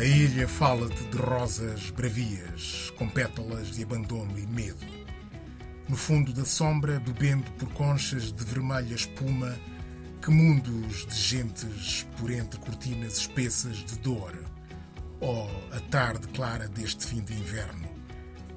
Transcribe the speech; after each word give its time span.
A 0.00 0.02
ilha 0.02 0.48
fala-te 0.48 1.04
de 1.08 1.18
rosas 1.18 1.90
bravias, 1.90 2.90
com 2.96 3.06
pétalas 3.06 3.66
de 3.72 3.82
abandono 3.82 4.38
e 4.38 4.46
medo. 4.46 4.86
No 5.90 5.94
fundo 5.94 6.32
da 6.32 6.46
sombra, 6.46 6.98
bebendo 7.00 7.50
por 7.58 7.68
conchas 7.74 8.32
de 8.32 8.42
vermelha 8.42 8.94
espuma, 8.94 9.54
que 10.22 10.30
mundos 10.30 11.06
de 11.06 11.14
gentes 11.14 12.06
por 12.16 12.30
entre 12.30 12.58
cortinas 12.60 13.18
espessas 13.18 13.84
de 13.84 13.98
dor. 13.98 14.42
Oh, 15.20 15.50
a 15.70 15.80
tarde 15.90 16.28
clara 16.28 16.66
deste 16.66 17.06
fim 17.06 17.20
de 17.20 17.34
inverno, 17.34 17.90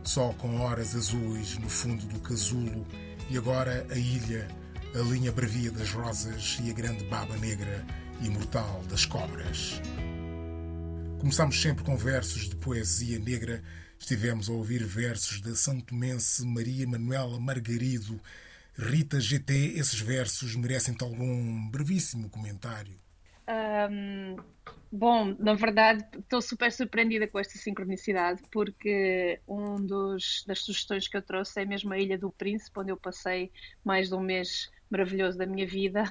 só 0.01 0.31
com 0.35 0.61
horas 0.61 0.95
azuis 0.95 1.57
no 1.57 1.67
fundo 1.67 2.05
do 2.05 2.21
casulo, 2.21 2.87
e 3.29 3.37
agora 3.37 3.85
a 3.91 3.97
ilha, 3.97 4.47
a 4.95 4.99
linha 4.99 5.33
bravia 5.33 5.71
das 5.71 5.91
rosas 5.91 6.57
e 6.63 6.71
a 6.71 6.73
grande 6.73 7.03
baba 7.09 7.35
negra 7.35 7.85
imortal 8.21 8.81
das 8.89 9.05
cobras. 9.05 9.81
Começamos 11.23 11.61
sempre 11.61 11.85
com 11.85 11.95
versos 11.95 12.49
de 12.49 12.55
poesia 12.57 13.17
negra. 13.17 13.63
Estivemos 13.97 14.49
a 14.49 14.51
ouvir 14.51 14.83
versos 14.83 15.39
da 15.39 15.55
São 15.55 15.79
Tomense 15.79 16.45
Maria 16.45 16.85
Manuela 16.85 17.39
Margarido. 17.39 18.19
Rita 18.77 19.21
GT, 19.21 19.75
esses 19.77 20.01
versos 20.01 20.53
merecem-te 20.57 21.01
algum 21.01 21.69
brevíssimo 21.69 22.29
comentário? 22.29 22.99
Um, 23.47 24.35
bom, 24.91 25.33
na 25.39 25.53
verdade, 25.53 26.05
estou 26.19 26.41
super 26.41 26.69
surpreendida 26.73 27.25
com 27.25 27.39
esta 27.39 27.57
sincronicidade, 27.57 28.41
porque 28.51 29.39
um 29.47 29.77
dos, 29.77 30.43
das 30.45 30.59
sugestões 30.59 31.07
que 31.07 31.15
eu 31.15 31.21
trouxe 31.21 31.61
é 31.61 31.65
mesmo 31.65 31.93
a 31.93 31.97
Ilha 31.97 32.17
do 32.17 32.31
Príncipe, 32.31 32.81
onde 32.81 32.91
eu 32.91 32.97
passei 32.97 33.49
mais 33.81 34.09
de 34.09 34.15
um 34.15 34.19
mês 34.19 34.69
maravilhoso 34.89 35.37
da 35.37 35.45
minha 35.45 35.65
vida, 35.65 36.03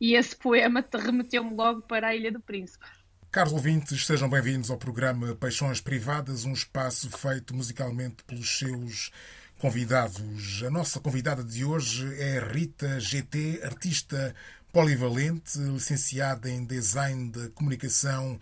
e 0.00 0.14
esse 0.14 0.36
poema 0.36 0.86
remeteu-me 0.94 1.52
logo 1.52 1.82
para 1.82 2.06
a 2.06 2.14
Ilha 2.14 2.30
do 2.30 2.40
Príncipe. 2.40 3.01
Caros 3.32 3.54
ouvintes, 3.54 4.04
sejam 4.04 4.28
bem-vindos 4.28 4.70
ao 4.70 4.76
programa 4.76 5.34
Paixões 5.34 5.80
Privadas, 5.80 6.44
um 6.44 6.52
espaço 6.52 7.08
feito 7.08 7.56
musicalmente 7.56 8.22
pelos 8.24 8.58
seus 8.58 9.10
convidados. 9.58 10.62
A 10.62 10.70
nossa 10.70 11.00
convidada 11.00 11.42
de 11.42 11.64
hoje 11.64 12.14
é 12.20 12.38
Rita 12.38 13.00
GT, 13.00 13.62
artista 13.64 14.34
polivalente, 14.70 15.58
licenciada 15.58 16.50
em 16.50 16.62
Design 16.62 17.30
de 17.30 17.48
Comunicação 17.52 18.38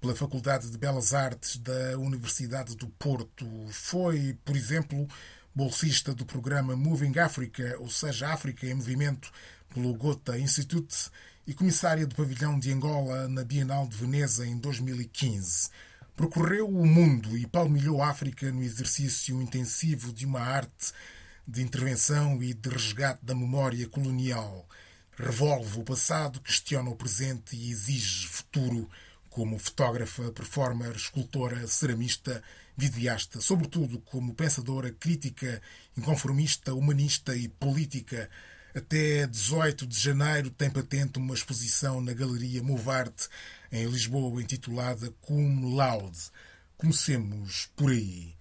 pela 0.00 0.14
Faculdade 0.14 0.70
de 0.70 0.78
Belas 0.78 1.12
Artes 1.12 1.56
da 1.56 1.98
Universidade 1.98 2.76
do 2.76 2.86
Porto. 2.90 3.44
Foi, 3.72 4.38
por 4.44 4.54
exemplo, 4.54 5.08
bolsista 5.52 6.14
do 6.14 6.24
programa 6.24 6.76
Moving 6.76 7.18
Africa, 7.18 7.74
ou 7.80 7.90
seja, 7.90 8.28
África 8.28 8.68
em 8.68 8.74
Movimento, 8.74 9.32
pelo 9.74 9.92
Gotha 9.94 10.38
Institute 10.38 11.10
e 11.48 11.54
comissária 11.54 12.06
do 12.06 12.14
pavilhão 12.14 12.58
de 12.58 12.70
Angola 12.70 13.26
na 13.26 13.42
Bienal 13.42 13.88
de 13.88 13.96
Veneza 13.96 14.46
em 14.46 14.58
2015. 14.58 15.70
Percorreu 16.14 16.68
o 16.68 16.86
mundo 16.86 17.38
e 17.38 17.46
palmilhou 17.46 18.02
a 18.02 18.10
África 18.10 18.52
no 18.52 18.62
exercício 18.62 19.40
intensivo 19.40 20.12
de 20.12 20.26
uma 20.26 20.40
arte 20.40 20.92
de 21.46 21.62
intervenção 21.62 22.42
e 22.42 22.52
de 22.52 22.68
resgate 22.68 23.24
da 23.24 23.34
memória 23.34 23.88
colonial. 23.88 24.68
Revolve 25.16 25.80
o 25.80 25.84
passado, 25.84 26.38
questiona 26.42 26.90
o 26.90 26.96
presente 26.96 27.56
e 27.56 27.70
exige 27.70 28.28
futuro 28.28 28.86
como 29.30 29.58
fotógrafa, 29.58 30.30
performer, 30.32 30.94
escultora, 30.94 31.66
ceramista, 31.66 32.42
videasta, 32.76 33.40
sobretudo 33.40 34.00
como 34.00 34.34
pensadora 34.34 34.92
crítica, 34.92 35.62
inconformista, 35.96 36.74
humanista 36.74 37.34
e 37.34 37.48
política, 37.48 38.28
até 38.74 39.26
18 39.26 39.86
de 39.86 39.98
janeiro 39.98 40.50
tem 40.50 40.70
patente 40.70 41.18
uma 41.18 41.34
exposição 41.34 42.00
na 42.00 42.12
Galeria 42.12 42.62
Movarte, 42.62 43.28
em 43.72 43.86
Lisboa, 43.86 44.42
intitulada 44.42 45.12
Cum 45.20 45.74
Laude. 45.74 46.30
Comecemos 46.76 47.68
por 47.76 47.90
aí. 47.90 48.38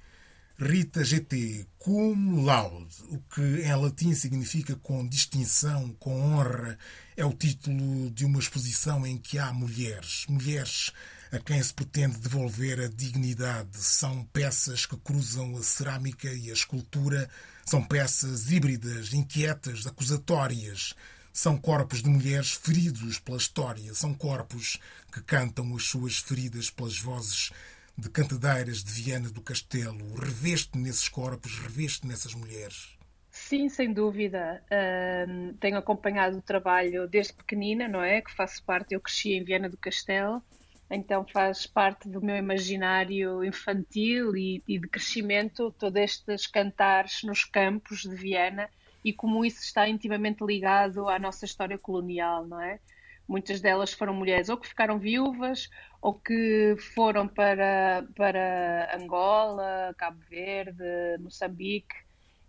Rita 0.60 1.04
GT, 1.04 1.68
cum 1.78 2.44
laude, 2.44 2.96
o 3.10 3.20
que 3.20 3.42
em 3.42 3.76
latim 3.76 4.16
significa 4.16 4.76
com 4.76 5.08
distinção, 5.08 5.96
com 6.00 6.20
honra, 6.20 6.80
é 7.16 7.24
o 7.24 7.32
título 7.32 8.10
de 8.10 8.26
uma 8.26 8.40
exposição 8.40 9.06
em 9.06 9.20
que 9.20 9.38
há 9.38 9.54
mulheres, 9.54 10.26
mulheres 10.28 10.92
a 11.32 11.40
quem 11.40 11.62
se 11.62 11.74
pretende 11.74 12.18
devolver 12.20 12.80
a 12.80 12.88
dignidade. 12.88 13.78
São 13.78 14.24
peças 14.26 14.86
que 14.86 14.98
cruzam 14.98 15.58
a 15.58 15.62
cerâmica 15.62 16.28
e 16.32 16.50
a 16.50 16.54
escultura, 16.54 17.30
são 17.66 17.84
peças 17.84 18.52
híbridas, 18.52 19.14
inquietas, 19.14 19.86
acusatórias. 19.86 20.94
São 21.34 21.58
corpos 21.58 22.02
de 22.02 22.10
mulheres 22.10 22.54
feridos 22.54 23.20
pela 23.20 23.38
história, 23.38 23.94
são 23.94 24.14
corpos 24.14 24.80
que 25.12 25.22
cantam 25.22 25.76
as 25.76 25.84
suas 25.84 26.18
feridas 26.18 26.72
pelas 26.72 26.98
vozes 26.98 27.52
de 27.96 28.10
cantadeiras 28.10 28.84
de 28.84 28.92
Viana 28.92 29.30
do 29.30 29.42
Castelo. 29.42 30.16
Reveste 30.16 30.78
nesses 30.78 31.08
corpos, 31.08 31.60
reveste 31.60 32.08
nessas 32.08 32.34
mulheres. 32.34 32.98
Sim, 33.30 33.70
sem 33.70 33.94
dúvida. 33.94 34.64
Uh, 34.66 35.54
tenho 35.60 35.78
acompanhado 35.78 36.38
o 36.38 36.42
trabalho 36.42 37.08
desde 37.08 37.34
pequenina, 37.34 37.88
não 37.88 38.02
é? 38.02 38.20
Que 38.20 38.34
faço 38.34 38.64
parte, 38.64 38.96
eu 38.96 39.00
cresci 39.00 39.34
em 39.34 39.44
Viana 39.44 39.70
do 39.70 39.78
Castelo 39.78 40.42
então 40.90 41.26
faz 41.26 41.66
parte 41.66 42.08
do 42.08 42.22
meu 42.22 42.38
imaginário 42.38 43.44
infantil 43.44 44.36
e, 44.36 44.64
e 44.68 44.80
de 44.80 44.88
crescimento 44.88 45.72
todos 45.78 46.02
estes 46.02 46.48
cantares 46.48 47.24
nos 47.24 47.44
campos 47.44 48.02
de 48.02 48.16
Viena 48.16 48.70
e 49.04 49.14
como 49.14 49.46
isso 49.46 49.62
está 49.62 49.88
intimamente 49.88 50.44
ligado 50.44 51.08
à 51.08 51.20
nossa 51.20 51.46
história 51.46 51.78
colonial, 51.78 52.46
não 52.48 52.62
é? 52.62 52.80
Muitas 53.28 53.60
delas 53.60 53.92
foram 53.92 54.14
mulheres 54.14 54.48
ou 54.48 54.58
que 54.58 54.68
ficaram 54.68 54.98
viúvas 54.98 55.70
ou 56.02 56.14
que 56.14 56.76
foram 56.96 57.28
para, 57.28 58.06
para 58.16 58.96
Angola, 58.98 59.94
Cabo 59.98 60.20
Verde, 60.30 60.84
Moçambique 61.20 61.96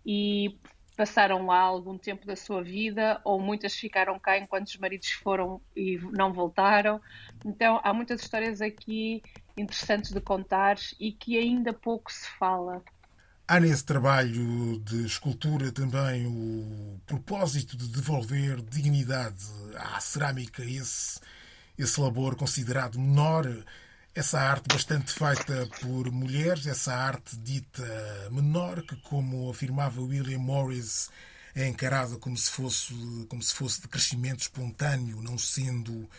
e 0.05 0.57
passaram 0.99 1.45
lá 1.45 1.61
algum 1.61 1.97
tempo 1.97 2.27
da 2.27 2.35
sua 2.35 2.61
vida, 2.61 3.21
ou 3.23 3.39
muitas 3.39 3.73
ficaram 3.73 4.19
cá 4.19 4.37
enquanto 4.37 4.67
os 4.67 4.75
maridos 4.75 5.09
foram 5.11 5.61
e 5.73 5.97
não 6.11 6.33
voltaram. 6.33 6.99
Então 7.45 7.79
há 7.81 7.93
muitas 7.93 8.21
histórias 8.21 8.59
aqui 8.59 9.23
interessantes 9.57 10.11
de 10.11 10.19
contar 10.19 10.75
e 10.99 11.13
que 11.13 11.37
ainda 11.37 11.71
pouco 11.71 12.11
se 12.11 12.29
fala. 12.31 12.83
Há 13.47 13.61
nesse 13.61 13.85
trabalho 13.85 14.77
de 14.79 15.05
escultura 15.05 15.71
também 15.71 16.27
o 16.27 16.99
propósito 17.05 17.77
de 17.77 17.87
devolver 17.87 18.61
dignidade 18.61 19.45
à 19.77 20.01
cerâmica, 20.01 20.65
esse, 20.65 21.21
esse 21.77 22.01
labor 22.01 22.35
considerado 22.35 22.99
menor 22.99 23.45
essa 24.13 24.39
arte 24.39 24.67
bastante 24.67 25.11
feita 25.13 25.69
por 25.81 26.11
mulheres, 26.11 26.65
essa 26.65 26.93
arte 26.93 27.37
dita 27.37 28.29
menor, 28.31 28.81
que, 28.81 28.95
como 28.97 29.49
afirmava 29.49 30.01
William 30.01 30.39
Morris, 30.39 31.09
é 31.55 31.67
encarada 31.67 32.17
como 32.17 32.37
se 32.37 32.49
fosse, 32.49 32.93
como 33.27 33.41
se 33.41 33.53
fosse 33.53 33.81
de 33.81 33.87
crescimento 33.87 34.41
espontâneo, 34.41 35.21
não 35.21 35.37
sendo 35.37 36.09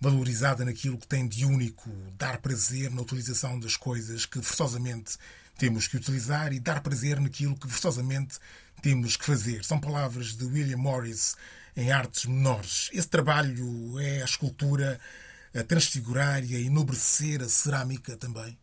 valorizada 0.00 0.64
naquilo 0.64 0.98
que 0.98 1.06
tem 1.06 1.26
de 1.26 1.44
único, 1.44 1.90
dar 2.18 2.38
prazer 2.38 2.90
na 2.90 3.02
utilização 3.02 3.58
das 3.58 3.76
coisas 3.76 4.26
que 4.26 4.42
forçosamente 4.42 5.16
temos 5.56 5.88
que 5.88 5.96
utilizar 5.96 6.52
e 6.52 6.60
dar 6.60 6.82
prazer 6.82 7.18
naquilo 7.18 7.56
que 7.56 7.68
forçosamente 7.68 8.38
temos 8.82 9.16
que 9.16 9.24
fazer. 9.24 9.64
São 9.64 9.80
palavras 9.80 10.36
de 10.36 10.44
William 10.44 10.76
Morris 10.76 11.34
em 11.74 11.90
artes 11.90 12.26
menores. 12.26 12.90
Esse 12.92 13.08
trabalho 13.08 13.98
é 13.98 14.20
a 14.20 14.24
escultura 14.24 15.00
a 15.56 15.64
transfigurar 15.64 16.44
e 16.44 16.54
a 16.54 16.60
enobrecer 16.60 17.40
a 17.42 17.48
cerâmica 17.48 18.16
também? 18.16 18.58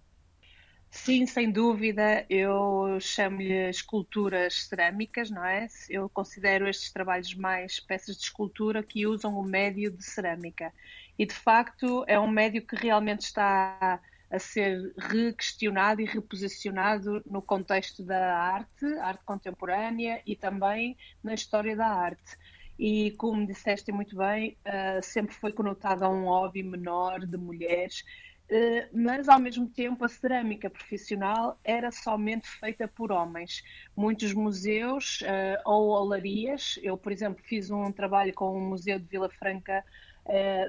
Sim, 0.92 1.26
sem 1.26 1.52
dúvida. 1.52 2.24
Eu 2.30 3.00
chamo-lhe 3.02 3.70
esculturas 3.70 4.68
cerâmicas, 4.68 5.32
não 5.32 5.44
é? 5.44 5.68
Eu 5.90 6.08
considero 6.08 6.68
estes 6.70 6.92
trabalhos 6.92 7.34
mais 7.34 7.80
peças 7.80 8.16
de 8.16 8.24
escultura 8.24 8.84
que 8.84 9.08
usam 9.08 9.36
o 9.36 9.44
médio 9.44 9.90
de 9.90 10.06
cerâmica. 10.06 10.72
E, 11.18 11.26
de 11.26 11.34
facto, 11.34 12.06
é 12.08 12.20
um 12.20 12.30
médio 12.30 12.66
que 12.66 12.76
realmente 12.76 13.22
está 13.22 14.00
a 14.30 14.40
ser 14.40 14.94
requestionado 14.98 16.00
e 16.00 16.06
reposicionado 16.06 17.24
no 17.26 17.42
contexto 17.42 18.04
da 18.04 18.38
arte, 18.38 18.86
arte 19.00 19.24
contemporânea 19.26 20.22
e 20.26 20.36
também 20.36 20.96
na 21.24 21.34
história 21.34 21.76
da 21.76 21.88
arte 21.88 22.38
e, 22.84 23.12
como 23.12 23.48
disseste 23.48 23.94
muito 23.94 24.18
bem, 24.18 24.58
uh, 24.68 25.02
sempre 25.02 25.34
foi 25.34 25.54
conotado 25.54 26.04
a 26.04 26.10
um 26.10 26.26
hobby 26.26 26.62
menor 26.62 27.26
de 27.26 27.38
mulheres, 27.38 28.04
uh, 28.52 28.90
mas 28.92 29.30
ao 29.30 29.40
mesmo 29.40 29.70
tempo 29.70 30.04
a 30.04 30.10
cerâmica 30.10 30.70
profissional 30.70 31.58
era 31.64 31.94
somente 31.94 32.46
feita 32.46 32.86
por 32.86 33.10
homens. 33.10 33.64
Muitos 33.96 34.34
museus 34.34 35.22
uh, 35.22 35.62
ou 35.64 35.92
olarias, 35.92 36.78
eu, 36.84 36.98
por 36.98 37.14
exemplo, 37.14 37.42
fiz 37.46 37.72
um 37.72 37.90
trabalho 37.90 38.34
com 38.34 38.54
o 38.54 38.60
Museu 38.60 39.00
de 39.00 39.06
Vila 39.06 39.30
Franca 39.30 39.82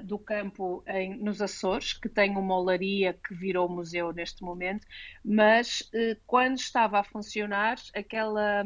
do 0.03 0.19
campo 0.19 0.83
em, 0.85 1.17
nos 1.17 1.41
Açores, 1.41 1.93
que 1.93 2.09
tem 2.09 2.35
uma 2.35 2.57
olaria 2.57 3.13
que 3.13 3.33
virou 3.33 3.69
museu 3.69 4.11
neste 4.11 4.43
momento, 4.43 4.85
mas 5.23 5.89
quando 6.27 6.57
estava 6.57 6.99
a 6.99 7.03
funcionar, 7.05 7.77
aquela 7.95 8.65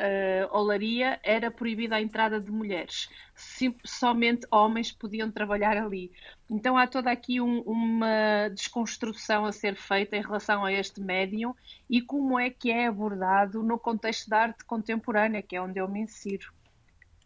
uh, 0.00 0.56
olaria 0.56 1.18
era 1.22 1.50
proibida 1.50 1.96
a 1.96 2.00
entrada 2.00 2.40
de 2.40 2.50
mulheres. 2.50 3.08
Sim, 3.34 3.74
somente 3.84 4.46
homens 4.50 4.92
podiam 4.92 5.30
trabalhar 5.30 5.76
ali. 5.76 6.10
Então 6.48 6.76
há 6.76 6.86
toda 6.86 7.10
aqui 7.10 7.40
um, 7.40 7.60
uma 7.60 8.48
desconstrução 8.48 9.44
a 9.44 9.52
ser 9.52 9.76
feita 9.76 10.16
em 10.16 10.22
relação 10.22 10.64
a 10.64 10.72
este 10.72 11.00
médium 11.00 11.54
e 11.88 12.00
como 12.00 12.38
é 12.38 12.50
que 12.50 12.70
é 12.70 12.86
abordado 12.86 13.62
no 13.62 13.78
contexto 13.78 14.28
da 14.28 14.42
arte 14.42 14.64
contemporânea, 14.64 15.42
que 15.42 15.56
é 15.56 15.62
onde 15.62 15.80
eu 15.80 15.88
me 15.88 16.00
insiro. 16.00 16.52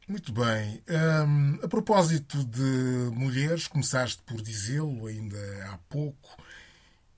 Muito 0.09 0.33
bem. 0.33 0.83
Um, 0.89 1.59
a 1.63 1.69
propósito 1.69 2.43
de 2.43 3.11
mulheres, 3.13 3.69
começaste 3.69 4.23
por 4.23 4.41
dizê-lo 4.41 5.07
ainda 5.07 5.37
há 5.67 5.79
pouco, 5.87 6.35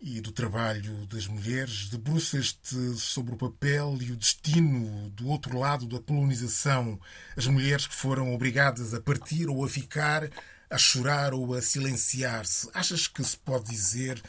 e 0.00 0.20
do 0.20 0.32
trabalho 0.32 1.06
das 1.06 1.26
mulheres, 1.26 1.90
debruças-te 1.90 2.74
sobre 2.96 3.34
o 3.34 3.36
papel 3.36 3.98
e 4.00 4.10
o 4.10 4.16
destino 4.16 5.10
do 5.10 5.28
outro 5.28 5.58
lado 5.58 5.86
da 5.86 5.98
colonização, 5.98 6.98
as 7.36 7.46
mulheres 7.46 7.86
que 7.86 7.94
foram 7.94 8.34
obrigadas 8.34 8.94
a 8.94 9.00
partir 9.00 9.48
ou 9.48 9.62
a 9.62 9.68
ficar, 9.68 10.30
a 10.70 10.78
chorar 10.78 11.34
ou 11.34 11.52
a 11.52 11.60
silenciar-se. 11.60 12.70
Achas 12.72 13.06
que 13.06 13.22
se 13.22 13.36
pode 13.36 13.66
dizer 13.66 14.22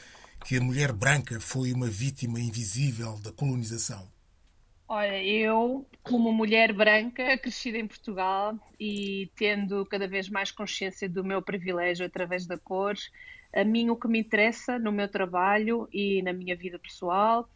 que 0.45 0.57
a 0.57 0.61
mulher 0.61 0.91
branca 0.91 1.39
foi 1.39 1.71
uma 1.71 1.87
vítima 1.87 2.39
invisível 2.39 3.17
da 3.19 3.31
colonização? 3.31 4.11
Olha, 4.89 5.23
eu, 5.23 5.87
como 6.03 6.33
mulher 6.33 6.73
branca, 6.73 7.37
crescida 7.37 7.77
em 7.77 7.87
Portugal 7.87 8.59
e 8.77 9.31
tendo 9.37 9.85
cada 9.85 10.05
vez 10.05 10.27
mais 10.27 10.51
consciência 10.51 11.07
do 11.07 11.23
meu 11.23 11.41
privilégio 11.41 12.05
através 12.05 12.45
da 12.45 12.57
cor, 12.57 12.97
a 13.53 13.63
mim 13.63 13.89
o 13.89 13.95
que 13.95 14.07
me 14.07 14.19
interessa 14.19 14.79
no 14.79 14.91
meu 14.91 15.07
trabalho 15.07 15.87
e 15.91 16.21
na 16.21 16.33
minha 16.33 16.55
vida 16.55 16.79
pessoal, 16.79 17.49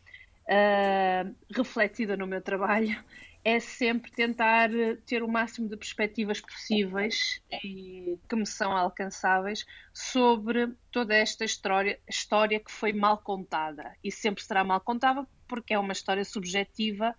uh, 0.45 1.35
refletida 1.53 2.17
no 2.17 2.27
meu 2.27 2.41
trabalho, 2.41 2.95
é 3.43 3.59
sempre 3.59 4.11
tentar 4.11 4.69
ter 5.05 5.21
o 5.21 5.27
máximo 5.27 5.69
de 5.69 5.77
perspectivas 5.77 6.41
possíveis 6.41 7.39
e 7.63 8.17
que 8.27 8.35
me 8.35 8.45
são 8.45 8.71
alcançáveis 8.71 9.67
sobre 9.93 10.73
toda 10.91 11.13
esta 11.13 11.45
história, 11.45 11.99
história 12.09 12.59
que 12.59 12.71
foi 12.71 12.91
mal 12.91 13.19
contada. 13.19 13.95
E 14.03 14.11
sempre 14.11 14.43
será 14.43 14.63
mal 14.63 14.81
contada 14.81 15.27
porque 15.47 15.75
é 15.75 15.79
uma 15.79 15.93
história 15.93 16.25
subjetiva 16.25 17.15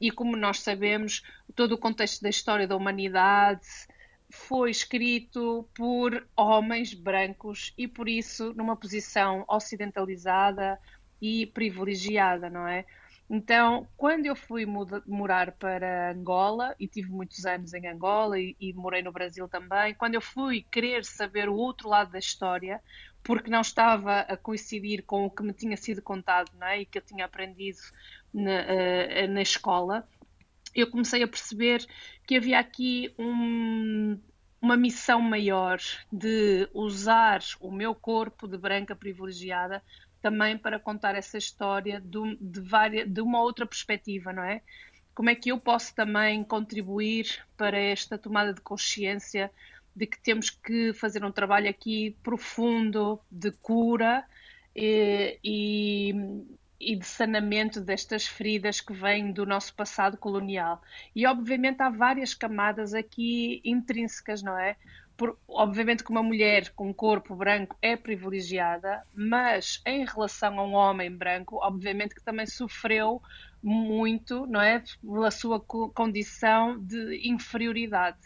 e, 0.00 0.12
como 0.12 0.36
nós 0.36 0.60
sabemos, 0.60 1.22
todo 1.56 1.72
o 1.72 1.78
contexto 1.78 2.22
da 2.22 2.28
história 2.28 2.68
da 2.68 2.76
humanidade 2.76 3.66
foi 4.34 4.70
escrito 4.70 5.68
por 5.74 6.26
homens 6.36 6.92
brancos 6.92 7.72
e, 7.78 7.86
por 7.86 8.08
isso, 8.08 8.52
numa 8.54 8.76
posição 8.76 9.44
ocidentalizada 9.48 10.78
e 11.20 11.46
privilegiada, 11.46 12.50
não 12.50 12.66
é? 12.66 12.84
Então, 13.30 13.88
quando 13.96 14.26
eu 14.26 14.36
fui 14.36 14.66
morar 15.06 15.52
para 15.52 16.12
Angola, 16.12 16.74
e 16.78 16.86
tive 16.86 17.10
muitos 17.10 17.46
anos 17.46 17.72
em 17.72 17.86
Angola 17.86 18.38
e, 18.38 18.54
e, 18.60 18.72
morei 18.74 19.02
no 19.02 19.12
Brasil 19.12 19.48
também, 19.48 19.94
quando 19.94 20.14
eu 20.14 20.20
fui 20.20 20.66
querer 20.70 21.04
saber 21.04 21.48
o 21.48 21.54
outro 21.54 21.88
lado 21.88 22.12
da 22.12 22.18
história, 22.18 22.82
porque 23.22 23.48
não 23.48 23.62
estava 23.62 24.20
a 24.20 24.36
coincidir 24.36 25.04
com 25.04 25.24
o 25.24 25.30
que 25.30 25.42
me 25.42 25.54
tinha 25.54 25.76
sido 25.76 26.02
contado 26.02 26.50
não 26.58 26.66
é? 26.66 26.82
e 26.82 26.86
que 26.86 26.98
eu 26.98 27.02
tinha 27.02 27.24
aprendido 27.24 27.78
na, 28.32 28.50
uh, 28.50 29.28
na 29.32 29.40
escola, 29.40 30.06
eu 30.74 30.90
comecei 30.90 31.22
a 31.22 31.28
perceber 31.28 31.86
que 32.26 32.36
havia 32.36 32.58
aqui 32.58 33.14
um, 33.18 34.18
uma 34.60 34.76
missão 34.76 35.20
maior 35.20 35.78
de 36.12 36.68
usar 36.72 37.40
o 37.60 37.70
meu 37.70 37.94
corpo 37.94 38.48
de 38.48 38.58
branca 38.58 38.96
privilegiada 38.96 39.82
também 40.22 40.56
para 40.56 40.80
contar 40.80 41.14
essa 41.14 41.36
história 41.36 42.00
de, 42.00 42.36
de, 42.40 42.60
várias, 42.60 43.06
de 43.06 43.20
uma 43.20 43.42
outra 43.42 43.66
perspectiva, 43.66 44.32
não 44.32 44.42
é? 44.42 44.62
Como 45.14 45.28
é 45.28 45.34
que 45.34 45.52
eu 45.52 45.60
posso 45.60 45.94
também 45.94 46.42
contribuir 46.42 47.44
para 47.56 47.78
esta 47.78 48.16
tomada 48.16 48.54
de 48.54 48.60
consciência 48.62 49.50
de 49.94 50.06
que 50.06 50.18
temos 50.18 50.50
que 50.50 50.92
fazer 50.94 51.24
um 51.24 51.30
trabalho 51.30 51.68
aqui 51.68 52.16
profundo 52.22 53.20
de 53.30 53.52
cura 53.52 54.24
e, 54.74 55.38
e, 55.44 56.14
e, 56.80 56.96
de 56.96 57.06
sanamento 57.06 57.80
destas 57.80 58.26
feridas 58.26 58.80
que 58.80 58.92
vêm 58.92 59.32
do 59.32 59.46
nosso 59.46 59.74
passado 59.74 60.16
colonial. 60.16 60.82
E 61.14 61.26
obviamente 61.26 61.80
há 61.82 61.90
várias 61.90 62.34
camadas 62.34 62.94
aqui 62.94 63.60
intrínsecas, 63.64 64.42
não 64.42 64.58
é? 64.58 64.76
Por, 65.16 65.38
obviamente 65.46 66.02
que 66.02 66.10
uma 66.10 66.22
mulher 66.22 66.70
com 66.70 66.92
corpo 66.92 67.36
branco 67.36 67.76
é 67.80 67.96
privilegiada, 67.96 69.00
mas 69.14 69.80
em 69.86 70.04
relação 70.04 70.58
a 70.58 70.64
um 70.66 70.72
homem 70.72 71.10
branco, 71.10 71.58
obviamente 71.62 72.16
que 72.16 72.24
também 72.24 72.46
sofreu 72.46 73.22
muito, 73.62 74.44
não 74.46 74.60
é? 74.60 74.82
Pela 75.00 75.30
sua 75.30 75.60
condição 75.60 76.78
de 76.78 77.28
inferioridade. 77.28 78.18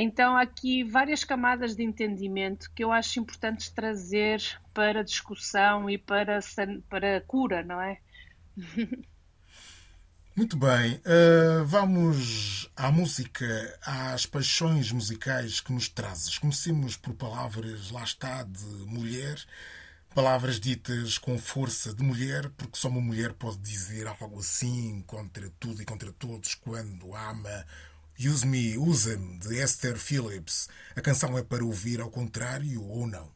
Então, 0.00 0.36
há 0.36 0.42
aqui 0.42 0.84
várias 0.84 1.24
camadas 1.24 1.74
de 1.74 1.82
entendimento 1.82 2.70
que 2.72 2.84
eu 2.84 2.92
acho 2.92 3.18
importantes 3.18 3.68
trazer 3.68 4.40
para 4.72 5.02
discussão 5.02 5.90
e 5.90 5.98
para, 5.98 6.38
para 6.88 7.20
cura, 7.22 7.64
não 7.64 7.80
é? 7.80 7.98
Muito 10.36 10.56
bem, 10.56 10.94
uh, 10.98 11.64
vamos 11.64 12.70
à 12.76 12.92
música, 12.92 13.44
às 13.84 14.24
paixões 14.24 14.92
musicais 14.92 15.60
que 15.60 15.72
nos 15.72 15.88
trazes. 15.88 16.38
Comecemos 16.38 16.96
por 16.96 17.12
palavras, 17.14 17.90
lá 17.90 18.04
está, 18.04 18.44
de 18.44 18.64
mulher, 18.86 19.36
palavras 20.14 20.60
ditas 20.60 21.18
com 21.18 21.36
força 21.36 21.92
de 21.92 22.04
mulher, 22.04 22.50
porque 22.50 22.78
só 22.78 22.86
uma 22.86 23.00
mulher 23.00 23.32
pode 23.32 23.58
dizer 23.58 24.06
algo 24.06 24.38
assim 24.38 25.02
contra 25.08 25.50
tudo 25.58 25.82
e 25.82 25.84
contra 25.84 26.12
todos 26.12 26.54
quando 26.54 27.16
ama 27.16 27.66
Use 28.18 28.46
Me, 28.46 28.76
Usa-me, 28.76 29.38
de 29.38 29.62
Esther 29.62 29.96
Phillips. 29.96 30.68
A 30.96 31.00
canção 31.00 31.38
é 31.38 31.42
para 31.42 31.64
ouvir 31.64 32.00
ao 32.00 32.10
contrário 32.10 32.82
ou 32.84 33.06
não? 33.06 33.28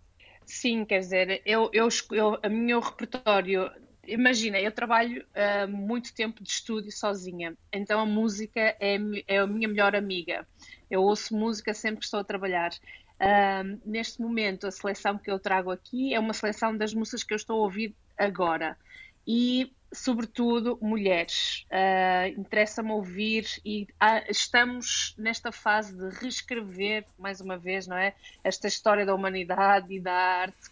Sim, 0.44 0.84
quer 0.84 0.98
dizer, 0.98 1.40
eu, 1.46 1.70
eu, 1.72 1.88
eu 2.10 2.38
a 2.42 2.48
meu 2.48 2.80
repertório 2.80 3.70
imagina, 4.06 4.60
eu 4.60 4.72
trabalho 4.72 5.24
uh, 5.30 5.68
muito 5.68 6.12
tempo 6.14 6.42
de 6.42 6.50
estúdio 6.50 6.90
sozinha, 6.90 7.56
então 7.72 8.00
a 8.00 8.06
música 8.06 8.60
é, 8.80 8.98
é 9.28 9.38
a 9.38 9.46
minha 9.46 9.68
melhor 9.68 9.94
amiga. 9.94 10.46
Eu 10.90 11.02
ouço 11.02 11.36
música 11.36 11.72
sempre 11.72 12.00
que 12.00 12.04
estou 12.04 12.20
a 12.20 12.24
trabalhar. 12.24 12.72
Uh, 13.20 13.80
neste 13.84 14.20
momento, 14.20 14.66
a 14.66 14.70
seleção 14.70 15.16
que 15.16 15.30
eu 15.30 15.38
trago 15.38 15.70
aqui 15.70 16.12
é 16.12 16.18
uma 16.18 16.34
seleção 16.34 16.76
das 16.76 16.92
músicas 16.92 17.22
que 17.22 17.32
eu 17.32 17.36
estou 17.36 17.60
a 17.60 17.64
ouvir 17.64 17.94
agora. 18.18 18.76
E 19.26 19.72
sobretudo 19.92 20.78
mulheres. 20.80 21.66
Uh, 21.70 22.40
Interessa-me 22.40 22.92
ouvir 22.92 23.46
e 23.64 23.84
uh, 23.84 24.30
estamos 24.30 25.14
nesta 25.18 25.52
fase 25.52 25.96
de 25.96 26.08
reescrever, 26.18 27.04
mais 27.18 27.40
uma 27.40 27.58
vez, 27.58 27.86
não 27.86 27.96
é? 27.96 28.14
Esta 28.42 28.66
história 28.68 29.04
da 29.04 29.14
humanidade 29.14 29.94
e 29.94 30.00
da 30.00 30.12
arte 30.12 30.70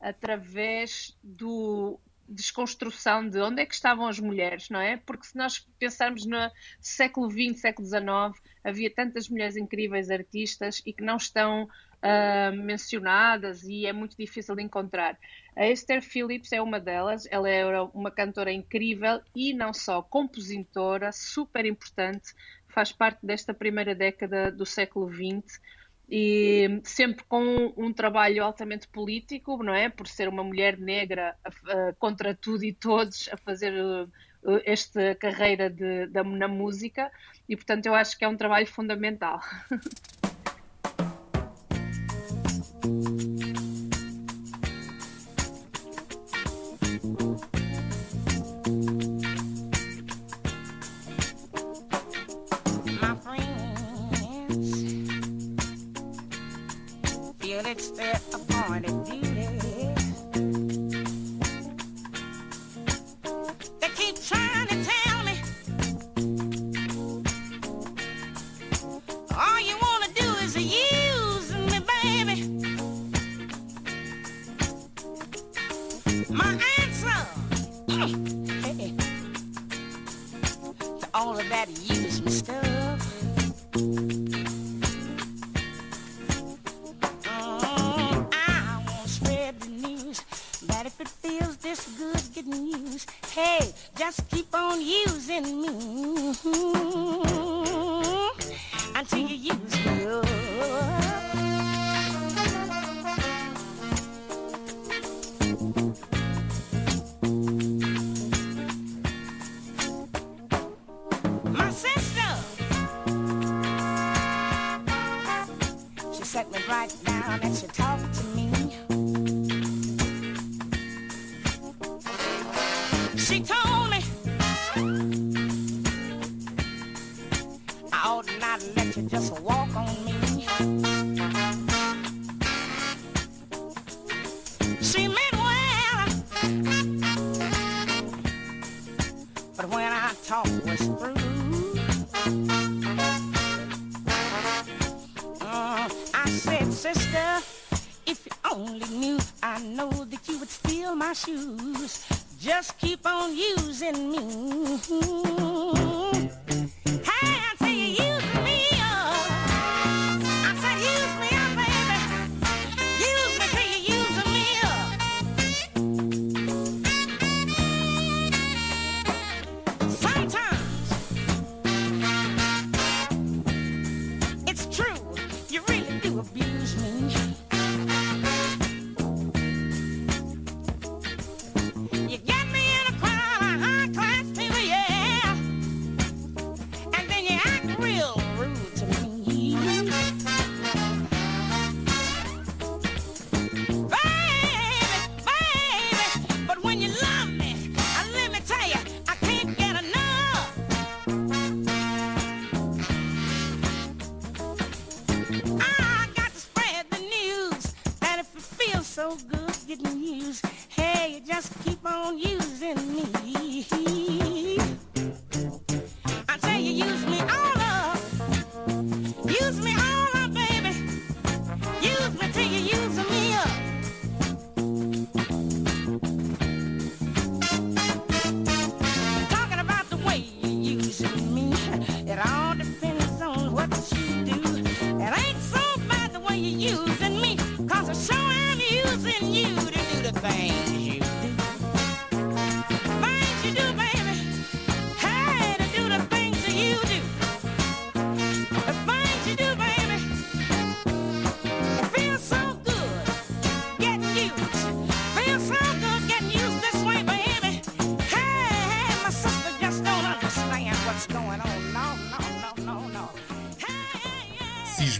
através 0.00 1.16
do 1.22 1.98
desconstrução 2.30 3.28
de 3.28 3.40
onde 3.40 3.60
é 3.60 3.66
que 3.66 3.74
estavam 3.74 4.06
as 4.06 4.20
mulheres, 4.20 4.70
não 4.70 4.80
é? 4.80 4.96
Porque 4.96 5.26
se 5.26 5.36
nós 5.36 5.66
pensarmos 5.78 6.24
no 6.24 6.38
século 6.80 7.28
XX, 7.28 7.60
século 7.60 7.88
XIX, 7.88 8.40
havia 8.62 8.88
tantas 8.88 9.28
mulheres 9.28 9.56
incríveis 9.56 10.10
artistas 10.10 10.80
e 10.86 10.92
que 10.92 11.02
não 11.02 11.16
estão 11.16 11.68
uh, 12.02 12.54
mencionadas 12.56 13.62
e 13.64 13.86
é 13.86 13.92
muito 13.92 14.16
difícil 14.16 14.54
de 14.54 14.62
encontrar. 14.62 15.18
A 15.56 15.66
Esther 15.66 16.02
Phillips 16.02 16.52
é 16.52 16.60
uma 16.60 16.80
delas, 16.80 17.26
ela 17.30 17.48
é 17.48 17.64
uma 17.94 18.10
cantora 18.10 18.52
incrível 18.52 19.20
e 19.34 19.52
não 19.52 19.72
só 19.72 20.02
compositora, 20.02 21.12
super 21.12 21.64
importante, 21.66 22.34
faz 22.68 22.92
parte 22.92 23.24
desta 23.24 23.52
primeira 23.52 23.94
década 23.94 24.50
do 24.50 24.64
século 24.64 25.10
XX 25.12 25.60
e 26.08 26.80
sempre 26.82 27.24
com 27.24 27.72
um 27.76 27.92
trabalho 27.92 28.42
altamente 28.42 28.88
político, 28.88 29.62
não 29.62 29.72
é? 29.72 29.88
Por 29.88 30.08
ser 30.08 30.28
uma 30.28 30.42
mulher 30.42 30.76
negra 30.76 31.36
contra 31.98 32.34
tudo 32.34 32.64
e 32.64 32.72
todos 32.72 33.28
a 33.32 33.36
fazer 33.36 33.72
uh, 33.72 34.10
esta 34.64 35.14
carreira 35.14 35.70
de, 35.70 36.06
de, 36.06 36.22
na 36.22 36.48
música 36.48 37.12
e 37.48 37.54
portanto 37.54 37.86
eu 37.86 37.94
acho 37.94 38.18
que 38.18 38.24
é 38.24 38.28
um 38.28 38.36
trabalho 38.36 38.66
fundamental. 38.66 39.40
Thank 42.82 43.20
you. 43.20 43.29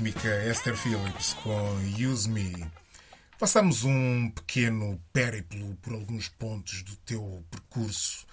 Sísmica 0.00 0.46
Esther 0.46 0.74
Phillips 0.78 1.34
com 1.34 1.74
Use 2.10 2.26
Me. 2.26 2.66
Façamos 3.36 3.84
um 3.84 4.30
pequeno 4.30 4.98
périplo 5.12 5.76
por 5.82 5.92
alguns 5.92 6.26
pontos 6.26 6.82
do 6.82 6.96
teu 7.04 7.44
percurso. 7.50 8.24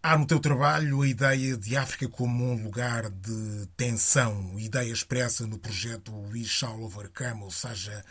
Há 0.00 0.16
no 0.16 0.24
teu 0.24 0.38
trabalho 0.38 1.02
a 1.02 1.08
ideia 1.08 1.56
de 1.56 1.76
África 1.76 2.08
como 2.08 2.44
um 2.44 2.62
lugar 2.62 3.10
de 3.10 3.66
tensão, 3.76 4.56
ideia 4.56 4.92
expressa 4.92 5.44
no 5.48 5.58
projeto 5.58 6.12
We 6.32 6.44
Shall 6.44 6.80
Overcome, 6.80 7.42
ou 7.42 7.50
seja, 7.50 8.04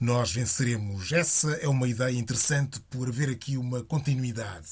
nós 0.00 0.32
venceremos. 0.32 1.12
Essa 1.12 1.52
é 1.52 1.68
uma 1.68 1.86
ideia 1.86 2.18
interessante 2.18 2.80
por 2.90 3.08
haver 3.08 3.30
aqui 3.30 3.56
uma 3.56 3.84
continuidade. 3.84 4.70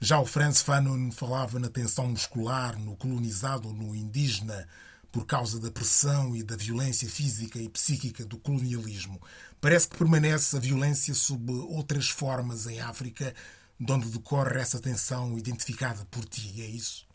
Já 0.00 0.18
o 0.18 0.26
Franz 0.26 0.60
Fanon 0.60 1.12
falava 1.12 1.60
na 1.60 1.68
tensão 1.68 2.08
muscular, 2.08 2.76
no 2.76 2.96
colonizado, 2.96 3.72
no 3.72 3.94
indígena, 3.94 4.66
por 5.10 5.26
causa 5.26 5.60
da 5.60 5.70
pressão 5.70 6.36
e 6.36 6.42
da 6.42 6.56
violência 6.56 7.08
física 7.08 7.58
e 7.58 7.68
psíquica 7.68 8.24
do 8.24 8.38
colonialismo. 8.38 9.20
Parece 9.60 9.88
que 9.88 9.96
permanece 9.96 10.56
a 10.56 10.60
violência 10.60 11.14
sob 11.14 11.52
outras 11.52 12.08
formas 12.08 12.66
em 12.66 12.80
África, 12.80 13.34
de 13.78 13.92
onde 13.92 14.10
decorre 14.10 14.60
essa 14.60 14.80
tensão 14.80 15.38
identificada 15.38 16.04
por 16.10 16.24
ti, 16.24 16.62
é 16.62 16.66
isso? 16.66 17.06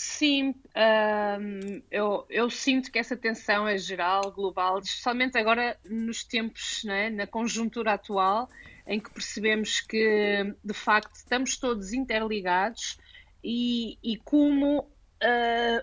Sim, 0.00 0.54
hum, 0.76 1.82
eu, 1.90 2.24
eu 2.30 2.48
sinto 2.48 2.92
que 2.92 3.00
essa 3.00 3.16
tensão 3.16 3.66
é 3.66 3.76
geral, 3.76 4.30
global, 4.30 4.78
especialmente 4.78 5.36
agora 5.36 5.76
nos 5.84 6.22
tempos, 6.22 6.84
né, 6.84 7.10
na 7.10 7.26
conjuntura 7.26 7.94
atual, 7.94 8.48
em 8.86 9.00
que 9.00 9.10
percebemos 9.10 9.80
que, 9.80 10.54
de 10.62 10.72
facto, 10.72 11.16
estamos 11.16 11.56
todos 11.56 11.92
interligados 11.92 12.96
e, 13.42 13.98
e 14.00 14.16
como 14.18 14.88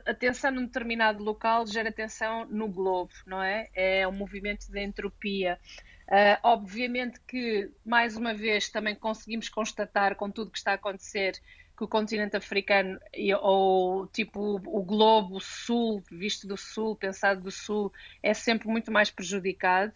a 0.06 0.14
tensão 0.14 0.52
num 0.52 0.66
determinado 0.66 1.24
local 1.24 1.66
gera 1.68 1.92
tensão 1.92 2.46
no 2.46 2.68
globo, 2.68 3.12
não 3.26 3.42
é? 3.42 3.70
É 3.74 4.08
um 4.08 4.12
movimento 4.12 4.72
de 4.72 4.82
entropia. 4.84 5.60
Uh, 6.08 6.38
obviamente 6.44 7.20
que, 7.28 7.72
mais 7.84 8.16
uma 8.16 8.34
vez, 8.34 8.70
também 8.70 8.96
conseguimos 8.96 9.50
constatar 9.50 10.16
com 10.16 10.30
tudo 10.30 10.52
que 10.52 10.58
está 10.58 10.72
a 10.72 10.76
acontecer 10.76 11.34
que 11.76 11.84
o 11.84 11.88
continente 11.88 12.38
africano 12.38 13.00
e- 13.14 13.34
ou 13.34 14.08
tipo 14.08 14.40
o 14.66 14.84
globo 14.84 15.40
sul, 15.42 16.04
visto 16.12 16.48
do 16.48 16.56
sul, 16.56 16.96
pensado 16.96 17.42
do 17.42 17.52
sul, 17.52 17.92
é 18.24 18.34
sempre 18.34 18.68
muito 18.68 18.92
mais 18.92 19.10
prejudicado. 19.12 19.94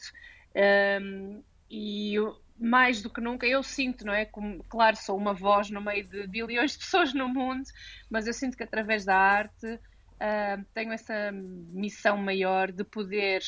Um, 0.56 1.44
e 1.70 2.16
eu- 2.16 2.36
mais 2.60 3.02
do 3.02 3.10
que 3.12 3.22
nunca 3.22 3.46
eu 3.48 3.64
sinto, 3.64 4.06
não 4.06 4.14
é? 4.14 4.26
Como, 4.26 4.64
claro, 4.66 4.96
sou 4.96 5.18
uma 5.18 5.34
voz 5.34 5.70
no 5.70 5.82
meio 5.82 6.08
de 6.08 6.28
bilhões 6.28 6.74
de 6.74 6.80
pessoas 6.80 7.14
no 7.14 7.28
mundo, 7.30 7.64
mas 8.10 8.28
eu 8.28 8.34
sinto 8.34 8.58
que 8.58 8.64
através 8.64 9.06
da 9.06 9.16
arte 9.16 9.80
ah, 10.20 10.58
tenho 10.74 10.92
essa 10.94 11.32
missão 11.34 12.18
maior 12.18 12.72
de 12.72 12.84
poder 12.84 13.42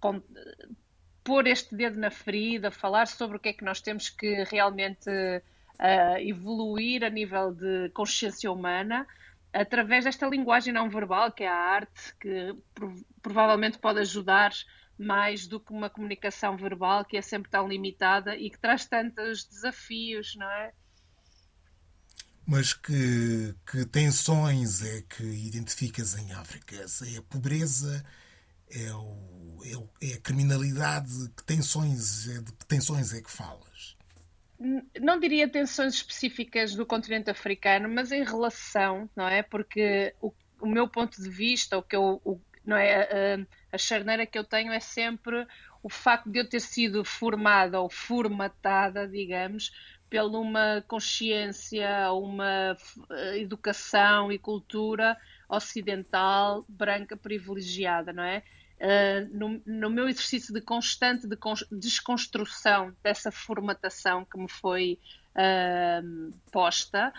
con- 0.00 0.22
pôr 1.24 1.46
este 1.46 1.74
dedo 1.76 1.98
na 1.98 2.10
ferida, 2.10 2.70
falar 2.70 3.06
sobre 3.06 3.36
o 3.36 3.40
que 3.40 3.50
é 3.50 3.52
que 3.52 3.64
nós 3.64 3.80
temos 3.80 4.08
que 4.10 4.44
realmente 4.44 5.10
ah, 5.78 6.20
evoluir 6.20 7.04
a 7.04 7.10
nível 7.10 7.52
de 7.54 7.90
consciência 7.90 8.50
humana 8.50 9.06
através 9.52 10.04
desta 10.04 10.26
linguagem 10.28 10.72
não 10.72 10.88
verbal 10.90 11.32
que 11.32 11.44
é 11.44 11.48
a 11.48 11.54
arte, 11.54 12.14
que 12.20 12.52
prov- 12.74 13.02
provavelmente 13.22 13.78
pode 13.78 14.00
ajudar 14.00 14.52
mais 14.98 15.46
do 15.46 15.60
que 15.60 15.72
uma 15.72 15.90
comunicação 15.90 16.56
verbal 16.56 17.04
que 17.04 17.16
é 17.16 17.22
sempre 17.22 17.50
tão 17.50 17.68
limitada 17.68 18.36
e 18.36 18.50
que 18.50 18.58
traz 18.58 18.86
tantos 18.86 19.44
desafios, 19.46 20.34
não 20.36 20.50
é? 20.50 20.72
Mas 22.46 22.74
que, 22.74 23.54
que 23.66 23.86
tensões 23.86 24.82
é 24.82 25.02
que 25.02 25.22
identificas 25.24 26.14
em 26.16 26.32
África? 26.32 26.76
É 26.76 27.16
a 27.18 27.22
pobreza? 27.22 28.04
É, 28.70 28.92
o, 28.94 29.60
é, 29.64 29.76
o- 29.76 29.90
é 30.02 30.14
a 30.14 30.20
criminalidade? 30.20 31.30
Que 31.36 31.44
tensões 31.44 32.28
é, 32.28 32.40
de 32.42 32.52
que 32.52 32.66
tensões 32.66 33.12
é 33.14 33.22
que 33.22 33.30
falas? 33.30 33.96
não 35.00 35.18
diria 35.18 35.48
tensões 35.48 35.94
específicas 35.94 36.74
do 36.74 36.86
continente 36.86 37.30
africano, 37.30 37.88
mas 37.88 38.12
em 38.12 38.24
relação, 38.24 39.08
não 39.16 39.28
é? 39.28 39.42
Porque 39.42 40.14
o, 40.20 40.32
o 40.60 40.66
meu 40.66 40.88
ponto 40.88 41.20
de 41.20 41.28
vista, 41.30 41.76
o 41.78 41.82
que 41.82 41.96
eu, 41.96 42.20
o, 42.24 42.40
não 42.64 42.76
é, 42.76 43.46
a, 43.72 43.78
charneira 43.78 44.26
que 44.26 44.38
eu 44.38 44.44
tenho 44.44 44.72
é 44.72 44.80
sempre 44.80 45.46
o 45.82 45.88
facto 45.88 46.30
de 46.30 46.38
eu 46.38 46.48
ter 46.48 46.60
sido 46.60 47.04
formada 47.04 47.80
ou 47.80 47.90
formatada, 47.90 49.06
digamos, 49.06 49.70
pela 50.08 50.38
uma 50.38 50.82
consciência, 50.86 52.10
uma 52.12 52.76
eh, 53.10 53.38
educação 53.38 54.30
e 54.30 54.38
cultura 54.38 55.16
ocidental, 55.48 56.64
branca, 56.68 57.16
privilegiada, 57.16 58.12
não 58.12 58.22
é? 58.22 58.42
Uh, 58.74 59.38
no, 59.38 59.62
no, 59.64 59.88
meu 59.88 60.08
exercício 60.08 60.52
de 60.52 60.60
constante 60.60 61.28
de 61.28 61.38
desconstrução 61.72 62.94
dessa 63.02 63.30
formatação 63.30 64.24
que 64.24 64.36
me 64.36 64.48
foi 64.48 64.98
uh, 65.30 66.32
posta, 66.50 67.12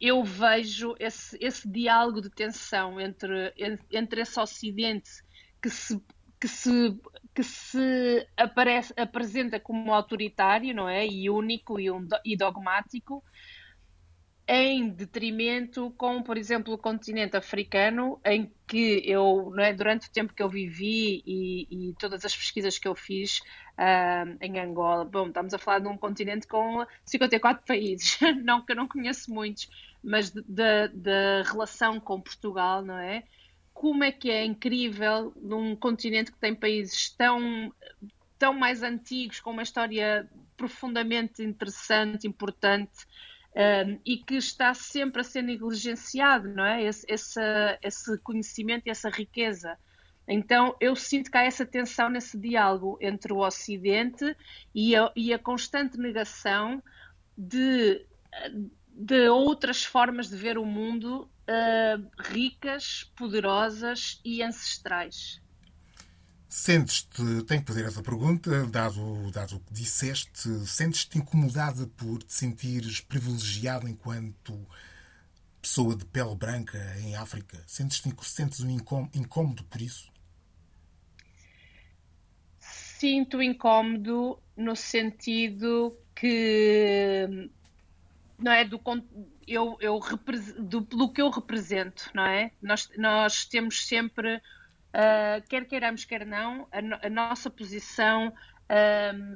eu 0.00 0.22
vejo 0.22 0.94
esse, 0.98 1.36
esse, 1.40 1.68
diálogo 1.68 2.20
de 2.20 2.30
tensão 2.30 3.00
entre, 3.00 3.54
entre 3.90 4.20
esse 4.20 4.38
Ocidente 4.38 5.10
que 5.62 5.70
se, 5.70 6.00
que 6.38 6.46
se, 6.46 7.00
que 7.34 7.42
se 7.42 8.28
aparece, 8.36 8.92
apresenta 8.96 9.58
como 9.58 9.94
autoritário, 9.94 10.74
não 10.74 10.88
é? 10.88 11.06
E 11.06 11.30
único 11.30 11.80
e, 11.80 11.90
um, 11.90 12.06
e 12.24 12.36
dogmático, 12.36 13.24
em 14.48 14.88
detrimento 14.88 15.90
com, 15.96 16.22
por 16.22 16.38
exemplo, 16.38 16.74
o 16.74 16.78
continente 16.78 17.36
africano, 17.36 18.20
em 18.24 18.52
que 18.66 19.02
eu, 19.04 19.52
é, 19.58 19.72
durante 19.72 20.08
o 20.08 20.12
tempo 20.12 20.32
que 20.32 20.42
eu 20.42 20.48
vivi 20.48 21.22
e, 21.26 21.66
e, 21.70 21.94
todas 21.94 22.24
as 22.24 22.36
pesquisas 22.36 22.78
que 22.78 22.86
eu 22.86 22.94
fiz 22.94 23.40
uh, 23.76 24.36
em 24.40 24.60
Angola, 24.60 25.04
bom, 25.04 25.26
estamos 25.26 25.52
a 25.52 25.58
falar 25.58 25.80
de 25.80 25.88
um 25.88 25.98
continente 25.98 26.46
com 26.46 26.86
54 27.04 27.64
países, 27.66 28.18
não 28.44 28.64
que 28.64 28.70
eu 28.70 28.76
não 28.76 28.86
conheço 28.86 29.32
muitos, 29.32 29.68
mas 30.02 30.30
da 30.30 31.42
relação 31.44 31.98
com 31.98 32.20
Portugal, 32.20 32.82
não 32.82 32.98
é? 32.98 33.24
Como 33.74 34.04
é 34.04 34.12
que 34.12 34.30
é 34.30 34.44
incrível 34.44 35.32
num 35.36 35.74
continente 35.74 36.30
que 36.30 36.38
tem 36.38 36.54
países 36.54 37.10
tão, 37.10 37.74
tão 38.38 38.54
mais 38.54 38.84
antigos, 38.84 39.40
com 39.40 39.50
uma 39.50 39.64
história 39.64 40.30
profundamente 40.56 41.42
interessante, 41.42 42.28
importante, 42.28 43.06
um, 43.56 43.98
e 44.04 44.18
que 44.18 44.36
está 44.36 44.74
sempre 44.74 45.22
a 45.22 45.24
ser 45.24 45.42
negligenciado, 45.42 46.48
não 46.48 46.64
é? 46.64 46.84
Esse, 46.84 47.06
esse, 47.08 47.40
esse 47.82 48.18
conhecimento 48.18 48.86
e 48.86 48.90
essa 48.90 49.08
riqueza. 49.08 49.78
Então, 50.28 50.76
eu 50.80 50.94
sinto 50.94 51.30
que 51.30 51.38
há 51.38 51.44
essa 51.44 51.64
tensão 51.64 52.10
nesse 52.10 52.36
diálogo 52.38 52.98
entre 53.00 53.32
o 53.32 53.38
Ocidente 53.38 54.36
e 54.74 54.94
a, 54.94 55.10
e 55.16 55.32
a 55.32 55.38
constante 55.38 55.96
negação 55.96 56.82
de, 57.38 58.04
de 58.90 59.28
outras 59.28 59.84
formas 59.84 60.28
de 60.28 60.36
ver 60.36 60.58
o 60.58 60.64
mundo 60.66 61.30
uh, 61.48 62.22
ricas, 62.24 63.10
poderosas 63.16 64.20
e 64.24 64.42
ancestrais. 64.42 65.40
Sentes-te, 66.48 67.42
tenho 67.44 67.60
que 67.60 67.66
fazer 67.66 67.84
essa 67.84 68.02
pergunta, 68.02 68.66
dado, 68.66 69.30
dado 69.32 69.56
o 69.56 69.60
que 69.60 69.74
disseste, 69.74 70.48
sentes-te 70.66 71.18
incomodada 71.18 71.86
por 71.88 72.22
te 72.22 72.32
sentires 72.32 73.00
privilegiada 73.00 73.90
enquanto 73.90 74.66
pessoa 75.60 75.96
de 75.96 76.04
pele 76.04 76.34
branca 76.36 76.78
em 77.00 77.16
África? 77.16 77.62
Sentes-te 77.66 78.08
sentes 78.22 78.60
um 78.60 78.70
incómodo 78.70 79.64
por 79.64 79.80
isso? 79.80 80.10
Sinto 82.60 83.42
incómodo 83.42 84.38
no 84.56 84.76
sentido 84.76 85.98
que 86.14 87.50
não 88.38 88.52
é 88.52 88.64
do 88.64 88.80
eu, 89.46 89.76
eu 89.80 90.00
do, 90.58 90.80
do 90.80 91.12
que 91.12 91.20
eu 91.20 91.30
represento, 91.30 92.10
não 92.14 92.24
é? 92.24 92.52
Nós, 92.62 92.88
nós 92.96 93.44
temos 93.44 93.86
sempre 93.86 94.40
uh, 94.96 95.46
quer 95.48 95.66
queiramos, 95.66 96.04
quer 96.04 96.24
não, 96.24 96.66
a, 96.72 97.06
a 97.06 97.10
nossa 97.10 97.50
posição, 97.50 98.32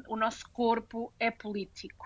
o 0.08 0.16
nosso 0.16 0.50
corpo 0.50 1.12
é 1.20 1.30
político, 1.30 2.04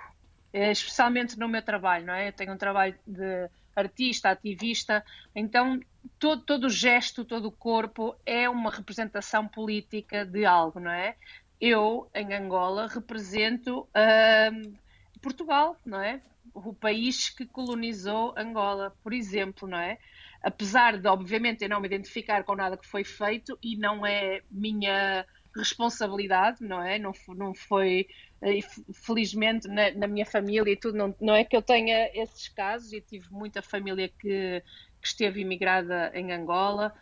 é, 0.53 0.71
especialmente 0.71 1.39
no 1.39 1.49
meu 1.49 1.63
trabalho, 1.63 2.05
não 2.05 2.13
é? 2.13 2.29
Eu 2.29 2.33
tenho 2.35 2.53
um 2.53 2.59
trabalho 2.59 2.95
de 3.07 3.49
artista, 3.75 4.31
ativista, 4.31 5.03
então 5.35 5.81
todo, 6.19 6.43
todo 6.43 6.69
gesto, 6.69 7.25
todo 7.25 7.47
o 7.47 7.53
corpo 7.53 8.15
é 8.25 8.49
uma 8.49 8.71
representação 8.71 9.49
política 9.49 10.25
de 10.25 10.45
algo, 10.45 10.81
não 10.81 10.91
é? 10.91 11.17
Eu, 11.61 12.11
em 12.15 12.35
Angola, 12.35 12.89
represento 12.89 13.81
uh, 13.81 14.79
Portugal, 15.21 15.77
não 15.85 16.01
é? 16.01 16.21
O 16.53 16.75
país 16.75 17.31
que 17.31 17.47
colonizou 17.47 18.35
Angola, 18.37 18.95
por 19.03 19.13
exemplo, 19.13 19.67
não 19.67 19.79
é? 19.79 19.99
Apesar 20.45 20.99
de, 20.99 21.09
obviamente, 21.09 21.63
eu 21.63 21.69
não 21.69 21.81
me 21.81 21.87
identificar 21.87 22.45
com 22.45 22.55
nada 22.55 22.77
que 22.77 22.87
foi 22.87 23.03
feito 23.03 23.59
e 23.63 23.77
não 23.77 24.05
é 24.05 24.43
minha 24.51 25.27
responsabilidade, 25.57 26.63
não 26.63 26.83
é? 26.83 26.99
Não, 26.99 27.13
não 27.29 27.55
foi, 27.55 28.07
eh, 28.43 28.61
felizmente, 28.93 29.67
na, 29.69 29.91
na, 29.93 30.07
minha 30.07 30.27
família 30.27 30.71
e 30.71 30.77
tudo, 30.77 30.99
não, 30.99 31.15
não 31.21 31.35
é 31.35 31.45
que 31.45 31.57
eu 31.57 31.63
tenha 31.63 32.11
esses 32.13 32.49
casos, 32.49 32.93
e 32.93 33.01
tive 33.01 33.29
muita 33.31 33.63
família 33.63 34.09
que, 34.09 34.63
que 35.01 35.07
esteve 35.07 35.41
imigrada 35.41 36.11
em 36.15 36.33
Angola, 36.33 36.93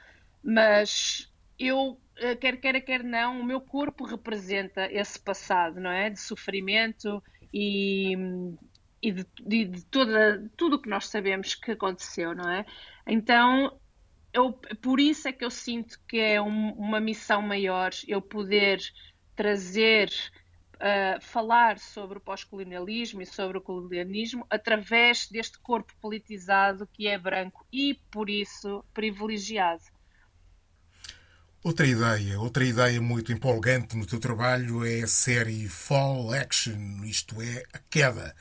mas 0.42 1.28
eu, 1.58 1.98
eh, 2.18 2.36
quer 2.36 2.60
queira, 2.60 2.80
quer 2.80 3.02
não, 3.02 3.40
o 3.40 3.44
meu 3.44 3.60
corpo 3.60 4.04
representa 4.04 4.86
esse 4.92 5.18
passado, 5.18 5.80
não 5.80 5.90
é? 5.90 6.10
De 6.10 6.20
sofrimento 6.20 7.22
e, 7.52 8.14
e 9.02 9.10
de, 9.10 9.26
de, 9.44 9.64
de 9.64 9.84
toda, 9.86 10.48
tudo 10.56 10.76
o 10.76 10.78
que 10.78 10.88
nós 10.88 11.08
sabemos 11.08 11.54
que 11.54 11.72
aconteceu, 11.72 12.34
não 12.34 12.48
é? 12.48 12.64
Então, 13.06 13.76
eu, 14.32 14.52
por 14.80 15.00
isso 15.00 15.26
é 15.28 15.32
que 15.32 15.44
eu 15.44 15.50
sinto 15.50 15.98
que 16.06 16.18
é 16.18 16.40
um, 16.40 16.70
uma 16.70 17.00
missão 17.00 17.42
maior 17.42 17.90
eu 18.06 18.22
poder 18.22 18.80
trazer, 19.34 20.08
uh, 20.76 21.20
falar 21.20 21.78
sobre 21.78 22.18
o 22.18 22.20
pós-colonialismo 22.20 23.20
e 23.20 23.26
sobre 23.26 23.58
o 23.58 23.60
colonialismo 23.60 24.46
através 24.48 25.28
deste 25.28 25.58
corpo 25.58 25.92
politizado 26.00 26.88
que 26.92 27.08
é 27.08 27.18
branco 27.18 27.66
e, 27.72 27.94
por 28.10 28.30
isso, 28.30 28.84
privilegiado. 28.94 29.82
Outra 31.64 31.86
ideia, 31.86 32.40
outra 32.40 32.64
ideia 32.64 33.00
muito 33.00 33.32
empolgante 33.32 33.96
no 33.96 34.06
teu 34.06 34.18
trabalho 34.18 34.84
é 34.84 35.02
a 35.02 35.06
série 35.06 35.68
Fall 35.68 36.32
Action, 36.32 37.04
isto 37.04 37.40
é, 37.40 37.62
a 37.72 37.78
queda. 37.78 38.34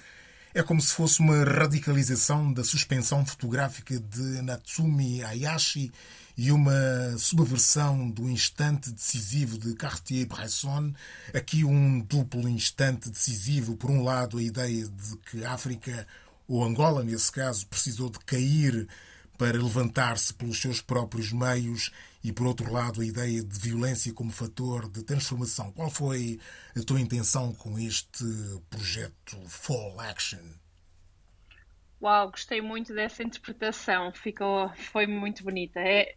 É 0.54 0.62
como 0.62 0.82
se 0.82 0.94
fosse 0.94 1.22
uma 1.22 1.46
radicalização 1.46 2.52
da 2.52 2.62
suspensão 2.62 3.26
fotográfica 3.26 3.98
de 3.98 4.42
Natsumi 4.42 5.24
Hayashi 5.24 5.90
e 6.38 6.52
uma 6.52 7.18
subversão 7.18 8.10
do 8.10 8.30
instante 8.30 8.92
decisivo 8.92 9.58
de 9.58 9.74
Cartier-Bresson. 9.76 10.94
Aqui 11.34 11.64
um 11.64 12.02
duplo 12.02 12.50
instante 12.50 13.10
decisivo. 13.10 13.78
Por 13.78 13.90
um 13.90 14.04
lado, 14.04 14.40
a 14.40 14.44
ideia 14.44 14.86
de 14.86 15.18
que 15.20 15.46
a 15.46 15.54
África, 15.54 16.06
ou 16.46 16.66
Angola 16.66 17.02
nesse 17.02 17.32
caso, 17.32 17.66
precisou 17.68 18.10
de 18.10 18.20
cair 18.20 18.90
para 19.38 19.58
levantar-se 19.58 20.34
pelos 20.34 20.60
seus 20.60 20.82
próprios 20.82 21.32
meios 21.32 21.92
e, 22.24 22.32
por 22.32 22.46
outro 22.46 22.72
lado, 22.72 23.02
a 23.02 23.06
ideia 23.06 23.44
de 23.44 23.60
violência 23.60 24.14
como 24.14 24.32
fator 24.32 24.90
de 24.90 25.04
transformação. 25.04 25.72
Qual 25.72 25.90
foi 25.90 26.40
a 26.76 26.84
tua 26.84 27.02
intenção 27.02 27.54
com 27.54 27.80
este 27.80 28.24
projeto 28.70 29.38
Fall 29.48 30.00
Action? 30.00 30.44
Uau, 32.02 32.32
gostei 32.32 32.62
muito 32.62 32.94
dessa 32.94 33.22
interpretação, 33.24 34.12
ficou, 34.12 34.70
foi 34.76 35.06
muito 35.06 35.44
bonita. 35.44 35.80
É, 35.80 36.14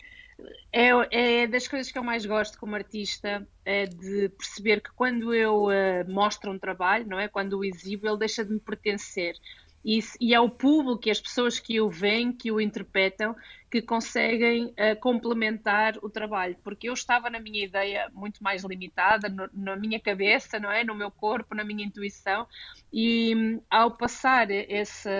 é, 0.72 1.42
é 1.42 1.46
das 1.46 1.68
coisas 1.68 1.92
que 1.92 1.98
eu 1.98 2.02
mais 2.02 2.24
gosto 2.24 2.58
como 2.58 2.74
artista, 2.74 3.46
é 3.64 3.84
de 3.86 4.30
perceber 4.30 4.80
que 4.80 4.90
quando 4.92 5.34
eu 5.34 5.66
uh, 5.66 6.10
mostro 6.10 6.50
um 6.50 6.58
trabalho, 6.58 7.06
não 7.06 7.20
é? 7.20 7.28
Quando 7.28 7.58
o 7.58 7.64
exibo, 7.64 8.06
ele 8.08 8.18
deixa 8.18 8.44
de 8.44 8.52
me 8.52 8.60
pertencer 8.60 9.36
e, 9.84 10.00
e 10.20 10.34
é 10.34 10.40
o 10.40 10.48
público 10.48 11.06
e 11.06 11.10
as 11.10 11.20
pessoas 11.20 11.58
que 11.58 11.80
o 11.80 11.90
veem, 11.90 12.32
que 12.32 12.50
o 12.50 12.60
interpretam, 12.60 13.36
que 13.70 13.82
conseguem 13.82 14.66
uh, 14.66 14.98
complementar 15.00 15.98
o 16.00 16.08
trabalho, 16.08 16.56
porque 16.62 16.88
eu 16.88 16.94
estava 16.94 17.28
na 17.28 17.40
minha 17.40 17.64
ideia 17.64 18.08
muito 18.14 18.42
mais 18.42 18.62
limitada, 18.62 19.28
no, 19.28 19.50
na 19.52 19.76
minha 19.76 19.98
cabeça, 19.98 20.58
não 20.58 20.70
é? 20.70 20.84
No 20.84 20.94
meu 20.94 21.10
corpo, 21.10 21.54
na 21.54 21.64
minha 21.64 21.84
intuição, 21.84 22.46
e 22.92 23.34
um, 23.34 23.60
ao 23.68 23.90
passar 23.96 24.50
essa, 24.50 25.10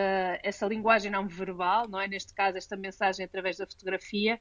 essa 0.42 0.66
linguagem 0.66 1.11
não 1.11 1.27
verbal, 1.27 1.88
não 1.88 2.00
é? 2.00 2.07
Neste 2.07 2.33
caso, 2.33 2.57
esta 2.57 2.77
mensagem 2.77 3.24
através 3.24 3.57
da 3.59 3.66
fotografia, 3.66 4.40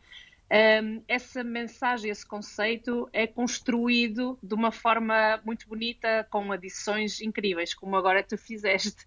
um, 0.83 1.03
essa 1.07 1.43
mensagem, 1.43 2.11
esse 2.11 2.25
conceito 2.25 3.09
é 3.11 3.25
construído 3.25 4.37
de 4.43 4.53
uma 4.53 4.71
forma 4.71 5.41
muito 5.43 5.67
bonita, 5.67 6.27
com 6.29 6.51
adições 6.51 7.19
incríveis, 7.21 7.73
como 7.73 7.95
agora 7.95 8.21
tu 8.21 8.37
fizeste. 8.37 9.03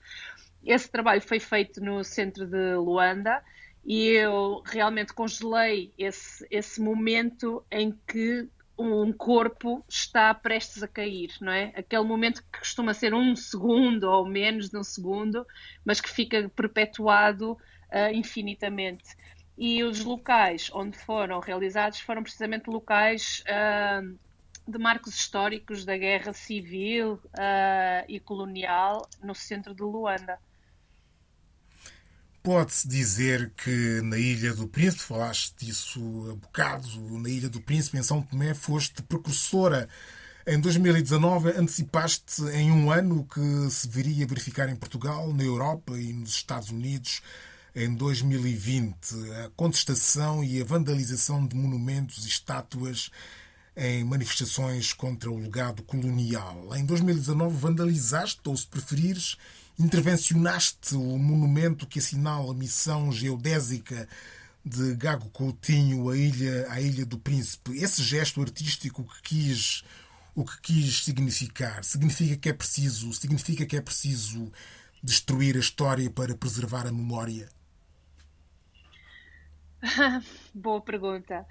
Esse 0.66 0.90
trabalho 0.90 1.22
foi 1.22 1.38
feito 1.38 1.81
no 1.81 2.02
centro 2.02 2.46
de 2.46 2.74
Luanda 2.74 3.42
e 3.85 4.09
eu 4.09 4.62
realmente 4.66 5.12
congelei 5.12 5.92
esse, 5.96 6.44
esse 6.50 6.81
momento 6.81 7.64
em 7.70 7.96
que 8.07 8.48
um 8.79 9.12
corpo 9.12 9.83
está 9.88 10.35
prestes 10.35 10.83
a 10.83 10.88
cair, 10.88 11.31
não 11.40 11.52
é? 11.52 11.72
Aquele 11.74 12.02
momento 12.02 12.42
que 12.42 12.59
costuma 12.59 12.92
ser 12.92 13.14
um 13.14 13.35
segundo 13.35 14.05
ou 14.05 14.26
menos 14.26 14.68
de 14.68 14.76
um 14.76 14.85
segundo, 14.85 15.46
mas 15.85 16.00
que 16.00 16.11
fica 16.11 16.50
perpetuado 16.55 17.52
uh, 17.52 18.12
infinitamente. 18.12 19.16
E 19.57 19.83
os 19.83 20.05
locais 20.05 20.70
onde 20.74 20.98
foram 20.98 21.40
realizados 21.40 22.00
foram 22.00 22.22
precisamente 22.22 22.68
locais 22.68 23.42
uh, 23.48 24.18
de 24.68 24.79
marcos 24.79 25.14
históricos 25.14 25.85
da 25.85 25.96
guerra 25.96 26.33
civil 26.33 27.14
uh, 27.14 28.05
e 28.09 28.20
colonial 28.20 29.09
no 29.22 29.35
centro 29.35 29.74
de 29.74 29.83
Luanda. 29.83 30.38
Pode-se 32.46 32.87
dizer 32.87 33.50
que 33.56 34.00
na 34.04 34.16
Ilha 34.16 34.54
do 34.54 34.68
Príncipe, 34.68 35.02
falaste 35.02 35.52
disso 35.59 35.98
a 36.30 36.35
bocado, 36.37 37.18
na 37.18 37.28
Ilha 37.28 37.48
do 37.48 37.61
Príncipe, 37.61 37.98
em 37.98 38.04
São 38.04 38.22
Tomé, 38.22 38.54
foste 38.54 39.02
precursora. 39.02 39.88
Em 40.46 40.61
2019, 40.61 41.50
antecipaste 41.59 42.44
em 42.52 42.70
um 42.70 42.88
ano 42.88 43.24
que 43.24 43.68
se 43.68 43.88
viria 43.88 44.24
a 44.24 44.28
verificar 44.28 44.68
em 44.68 44.76
Portugal, 44.76 45.35
na 45.35 45.42
Europa 45.42 45.98
e 45.98 46.12
nos 46.12 46.30
Estados 46.30 46.70
Unidos 46.70 47.20
em 47.74 47.92
2020. 47.92 48.96
A 49.44 49.50
contestação 49.56 50.44
e 50.44 50.62
a 50.62 50.64
vandalização 50.64 51.44
de 51.44 51.56
monumentos 51.56 52.24
e 52.24 52.28
estátuas 52.28 53.11
em 53.76 54.04
manifestações 54.04 54.92
contra 54.92 55.32
o 55.32 55.37
legado 55.37 55.82
colonial. 55.82 56.68
Em 56.76 56.87
2019, 56.87 57.56
vandalizaste, 57.56 58.40
ou 58.44 58.56
se 58.56 58.68
preferires, 58.68 59.37
intervencionaste 59.78 60.94
o 60.94 61.18
monumento 61.18 61.86
que 61.86 61.98
assinala 61.98 62.50
a 62.50 62.54
missão 62.54 63.12
geodésica 63.12 64.08
de 64.64 64.94
Gago 64.94 65.28
Coutinho 65.30 66.08
à 66.08 66.16
ilha, 66.16 66.66
à 66.70 66.80
ilha 66.80 67.06
do 67.06 67.18
Príncipe. 67.18 67.76
Esse 67.78 68.02
gesto 68.02 68.40
artístico 68.40 69.04
que 69.04 69.22
quis 69.22 69.84
o 70.34 70.44
que 70.44 70.60
quis 70.60 71.02
significar 71.02 71.82
significa 71.82 72.36
que 72.36 72.48
é 72.48 72.52
preciso 72.52 73.12
significa 73.12 73.64
que 73.64 73.76
é 73.76 73.80
preciso 73.80 74.52
destruir 75.02 75.56
a 75.56 75.60
história 75.60 76.10
para 76.10 76.36
preservar 76.36 76.86
a 76.86 76.92
memória. 76.92 77.48
Boa 80.54 80.80
pergunta. 80.80 81.46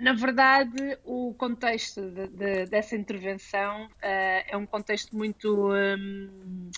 Na 0.00 0.12
verdade, 0.12 0.98
o 1.04 1.34
contexto 1.34 2.10
de, 2.10 2.28
de, 2.28 2.66
dessa 2.66 2.96
intervenção 2.96 3.86
uh, 3.86 3.90
é 4.02 4.56
um 4.56 4.66
contexto 4.66 5.16
muito, 5.16 5.72
um, 5.72 6.28
uh, 6.28 6.70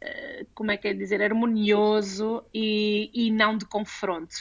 eh, 0.00 0.46
como 0.54 0.70
é 0.70 0.76
que 0.76 0.88
é 0.88 0.94
dizer, 0.94 1.22
harmonioso 1.22 2.44
e, 2.52 3.10
e 3.12 3.30
não 3.30 3.56
de 3.56 3.66
confronto. 3.66 4.36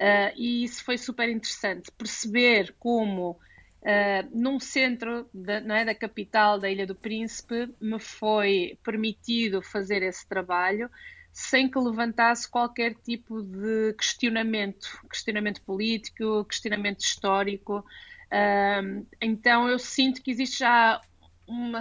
Uh, 0.00 0.32
e 0.36 0.64
isso 0.64 0.84
foi 0.84 0.96
super 0.96 1.28
interessante, 1.28 1.90
perceber 1.92 2.74
como 2.78 3.38
num 4.34 4.60
centro 4.60 5.30
não 5.32 5.74
é, 5.74 5.84
da 5.84 5.94
capital 5.94 6.58
da 6.58 6.68
Ilha 6.68 6.84
do 6.84 6.96
Príncipe 6.96 7.72
me 7.80 7.98
foi 7.98 8.76
permitido 8.82 9.62
fazer 9.62 10.02
esse 10.02 10.28
trabalho 10.28 10.90
sem 11.38 11.70
que 11.70 11.78
levantasse 11.78 12.50
qualquer 12.50 12.96
tipo 12.96 13.40
de 13.44 13.94
questionamento, 13.94 14.88
questionamento 15.08 15.62
político, 15.62 16.44
questionamento 16.44 17.00
histórico. 17.00 17.84
então 19.20 19.68
eu 19.68 19.78
sinto 19.78 20.20
que 20.20 20.32
existe 20.32 20.58
já 20.58 21.00
uma 21.46 21.78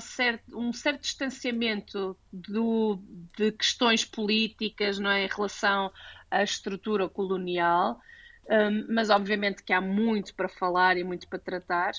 um 0.54 0.72
certo 0.72 1.02
distanciamento 1.02 2.16
do, 2.32 3.02
de 3.36 3.52
questões 3.52 4.06
políticas 4.06 5.00
não 5.00 5.10
é, 5.10 5.26
em 5.26 5.28
relação 5.28 5.92
à 6.30 6.44
estrutura 6.44 7.10
colonial, 7.10 8.00
um, 8.48 8.94
mas 8.94 9.10
obviamente 9.10 9.64
que 9.64 9.74
há 9.74 9.82
muito 9.82 10.36
para 10.36 10.48
falar 10.48 10.98
e 10.98 11.04
muito 11.04 11.28
para 11.28 11.40
tratar. 11.40 11.94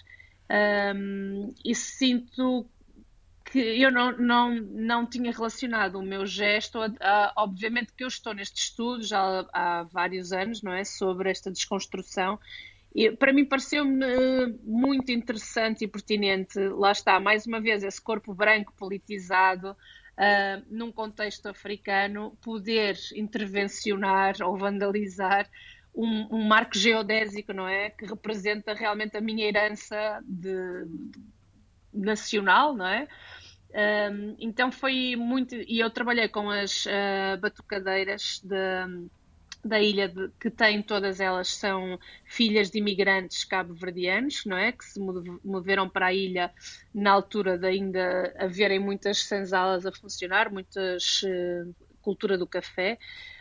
Um, 0.94 1.52
e 1.64 1.74
sinto 1.74 2.70
que 3.50 3.58
eu 3.58 3.90
não, 3.90 4.12
não, 4.16 4.54
não 4.54 5.06
tinha 5.06 5.32
relacionado 5.32 5.96
o 5.96 6.02
meu 6.02 6.26
gesto, 6.26 6.78
a, 6.80 6.90
a, 7.00 7.32
obviamente 7.37 7.92
que 7.94 8.04
eu 8.04 8.08
estou 8.08 8.34
neste 8.34 8.61
estudo 8.61 9.02
já 9.02 9.20
há, 9.20 9.80
há, 9.80 9.82
vários 9.84 10.32
anos, 10.32 10.62
não 10.62 10.72
é, 10.72 10.84
sobre 10.84 11.30
esta 11.30 11.50
desconstrução, 11.50 12.38
e 12.94 13.11
para 13.11 13.32
mim 13.32 13.44
pareceu-me 13.44 14.04
muito 14.62 15.12
interessante 15.12 15.84
e 15.84 15.88
pertinente, 15.88 16.58
lá 16.58 16.92
está, 16.92 17.18
mais 17.18 17.46
uma 17.46 17.61
vez, 17.61 17.82
esse 17.82 18.00
corpo 18.00 18.34
branco 18.34 18.72
politizado, 18.76 19.70
uh, 19.70 20.64
num 20.70 20.92
contexto 20.92 21.46
africano, 21.46 22.37
poder 22.42 22.98
intervencionar 23.14 24.37
ou 24.42 24.56
vandalizar 24.56 25.48
um, 25.94 26.37
um 26.37 26.44
marco 26.46 26.76
geodésico, 26.76 27.52
não 27.52 27.68
é, 27.68 27.90
que 27.90 28.04
representa 28.04 28.74
realmente 28.74 29.16
a 29.16 29.20
minha 29.20 29.46
herança 29.46 30.20
de, 30.24 30.84
de 30.87 31.20
nacional, 31.98 32.74
não 32.74 32.87
é? 32.87 33.08
Um, 34.11 34.34
então 34.38 34.72
foi 34.72 35.14
muito. 35.16 35.54
E 35.54 35.80
eu 35.80 35.90
trabalhei 35.90 36.28
com 36.28 36.50
as 36.50 36.87
uh, 36.87 37.38
batucadeiras 37.40 38.40
de, 38.42 39.08
da 39.64 39.80
ilha, 39.80 40.08
de, 40.08 40.30
que 40.40 40.50
têm 40.50 40.82
todas 40.82 41.20
elas 41.20 41.48
são 41.48 41.98
filhas 42.24 42.70
de 42.70 42.78
imigrantes 42.78 43.44
cabo-verdianos, 43.44 44.44
não 44.46 44.56
é? 44.56 44.72
Que 44.72 44.84
se 44.84 45.00
moveram 45.44 45.88
para 45.88 46.06
a 46.06 46.14
ilha 46.14 46.50
na 46.94 47.12
altura 47.12 47.58
de 47.58 47.66
ainda 47.66 48.34
haverem 48.38 48.78
muitas 48.78 49.24
senzalas 49.24 49.84
a 49.84 49.92
funcionar, 49.92 50.50
muitas 50.50 51.22
uh, 51.22 51.74
cultura 52.00 52.38
do 52.38 52.46
café. 52.46 52.98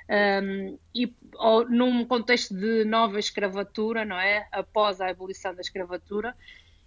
Um, 0.09 0.77
e 0.95 1.13
ou, 1.35 1.69
num 1.69 2.05
contexto 2.05 2.53
de 2.53 2.85
nova 2.85 3.19
escravatura, 3.19 4.05
não 4.05 4.19
é? 4.19 4.47
Após 4.51 4.99
a 4.99 5.09
abolição 5.09 5.53
da 5.53 5.61
escravatura, 5.61 6.35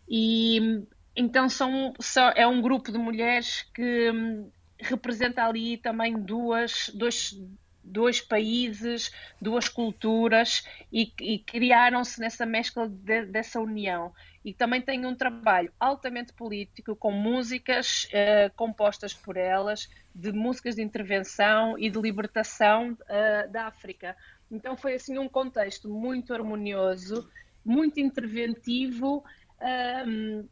e 0.08 0.82
então 1.14 1.48
são, 1.48 1.92
são, 2.00 2.28
é 2.36 2.46
um 2.46 2.60
grupo 2.60 2.92
de 2.92 2.98
mulheres 2.98 3.66
que 3.74 4.10
hum, 4.10 4.50
representa 4.78 5.44
ali 5.44 5.76
também 5.76 6.18
duas, 6.18 6.90
dois, 6.94 7.38
dois 7.82 8.20
países, 8.20 9.12
duas 9.40 9.68
culturas 9.68 10.64
e, 10.92 11.12
e 11.20 11.38
criaram-se 11.38 12.20
nessa 12.20 12.46
mescla 12.46 12.88
de, 12.88 13.26
dessa 13.26 13.60
união. 13.60 14.12
E 14.44 14.54
também 14.54 14.80
tem 14.80 15.04
um 15.04 15.14
trabalho 15.14 15.70
altamente 15.78 16.32
político, 16.32 16.96
com 16.96 17.12
músicas 17.12 18.04
uh, 18.04 18.54
compostas 18.56 19.12
por 19.12 19.36
elas, 19.36 19.90
de 20.14 20.32
músicas 20.32 20.76
de 20.76 20.82
intervenção 20.82 21.78
e 21.78 21.90
de 21.90 22.00
libertação 22.00 22.92
uh, 22.92 23.50
da 23.52 23.66
África. 23.66 24.16
Então 24.50 24.76
foi 24.76 24.94
assim 24.94 25.18
um 25.18 25.28
contexto 25.28 25.88
muito 25.88 26.32
harmonioso, 26.32 27.28
muito 27.64 28.00
interventivo. 28.00 29.22
Uh, 29.60 30.48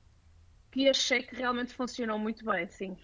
que 0.70 0.88
achei 0.88 1.22
que 1.22 1.36
realmente 1.36 1.74
funcionou 1.74 2.18
muito 2.18 2.44
bem, 2.44 2.66
sim. 2.68 2.96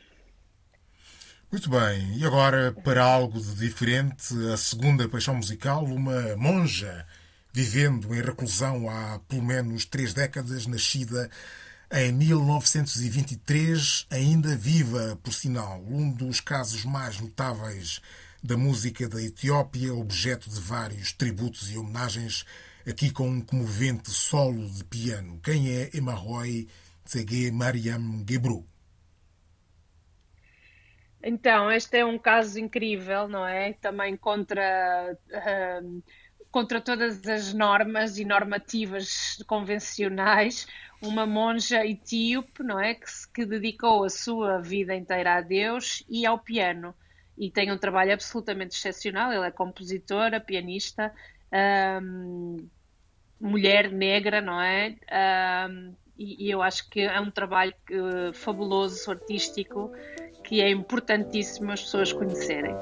Muito 1.50 1.70
bem, 1.70 2.18
e 2.18 2.24
agora 2.24 2.72
para 2.72 3.04
algo 3.04 3.40
de 3.40 3.54
diferente, 3.54 4.34
a 4.52 4.56
segunda 4.56 5.08
paixão 5.08 5.36
musical, 5.36 5.84
uma 5.84 6.36
monja 6.36 7.06
vivendo 7.52 8.12
em 8.12 8.20
reclusão 8.20 8.90
há 8.90 9.20
pelo 9.28 9.44
menos 9.44 9.84
três 9.84 10.12
décadas, 10.12 10.66
nascida 10.66 11.30
em 11.92 12.10
1923, 12.10 14.06
ainda 14.10 14.56
viva, 14.56 15.16
por 15.22 15.32
sinal, 15.32 15.80
um 15.86 16.10
dos 16.10 16.40
casos 16.40 16.84
mais 16.84 17.20
notáveis 17.20 18.00
da 18.42 18.56
música 18.56 19.08
da 19.08 19.22
Etiópia, 19.22 19.94
objeto 19.94 20.50
de 20.50 20.58
vários 20.58 21.12
tributos 21.12 21.70
e 21.70 21.78
homenagens, 21.78 22.44
aqui 22.84 23.12
com 23.12 23.28
um 23.28 23.40
comovente 23.40 24.10
solo 24.10 24.68
de 24.68 24.82
piano. 24.82 25.38
Quem 25.40 25.70
é 25.70 25.90
Emma 25.94 26.14
Roy? 26.14 26.66
Tsege 27.04 27.50
Mariam 27.50 28.24
Gebru. 28.28 28.64
Então, 31.22 31.70
este 31.70 31.98
é 31.98 32.04
um 32.04 32.18
caso 32.18 32.58
incrível, 32.58 33.28
não 33.28 33.46
é? 33.46 33.72
Também 33.72 34.14
contra, 34.16 35.16
uh, 35.30 36.02
contra 36.50 36.80
todas 36.80 37.26
as 37.26 37.54
normas 37.54 38.18
e 38.18 38.24
normativas 38.24 39.42
convencionais. 39.46 40.66
Uma 41.00 41.26
monja 41.26 41.84
etíope, 41.84 42.62
não 42.62 42.78
é? 42.78 42.94
Que, 42.94 43.06
que 43.34 43.46
dedicou 43.46 44.04
a 44.04 44.10
sua 44.10 44.60
vida 44.60 44.94
inteira 44.94 45.36
a 45.36 45.40
Deus 45.40 46.04
e 46.08 46.26
ao 46.26 46.38
piano. 46.38 46.94
E 47.38 47.50
tem 47.50 47.72
um 47.72 47.78
trabalho 47.78 48.12
absolutamente 48.12 48.76
excepcional. 48.76 49.32
Ele 49.32 49.46
é 49.46 49.50
compositora, 49.50 50.40
pianista, 50.40 51.12
um, 52.02 52.68
mulher 53.40 53.90
negra, 53.90 54.40
não 54.40 54.60
é? 54.60 54.96
Um, 55.70 55.94
e, 56.16 56.46
e, 56.46 56.50
eu 56.50 56.62
acho 56.62 56.88
que 56.88 57.00
é 57.00 57.20
um 57.20 57.30
trabalho 57.30 57.74
que, 57.86 57.94
fabuloso, 58.32 59.10
artístico, 59.10 59.90
que 60.44 60.60
é 60.60 60.70
importantíssimo 60.70 61.72
as 61.72 61.82
pessoas 61.82 62.12
conhecerem. 62.12 62.74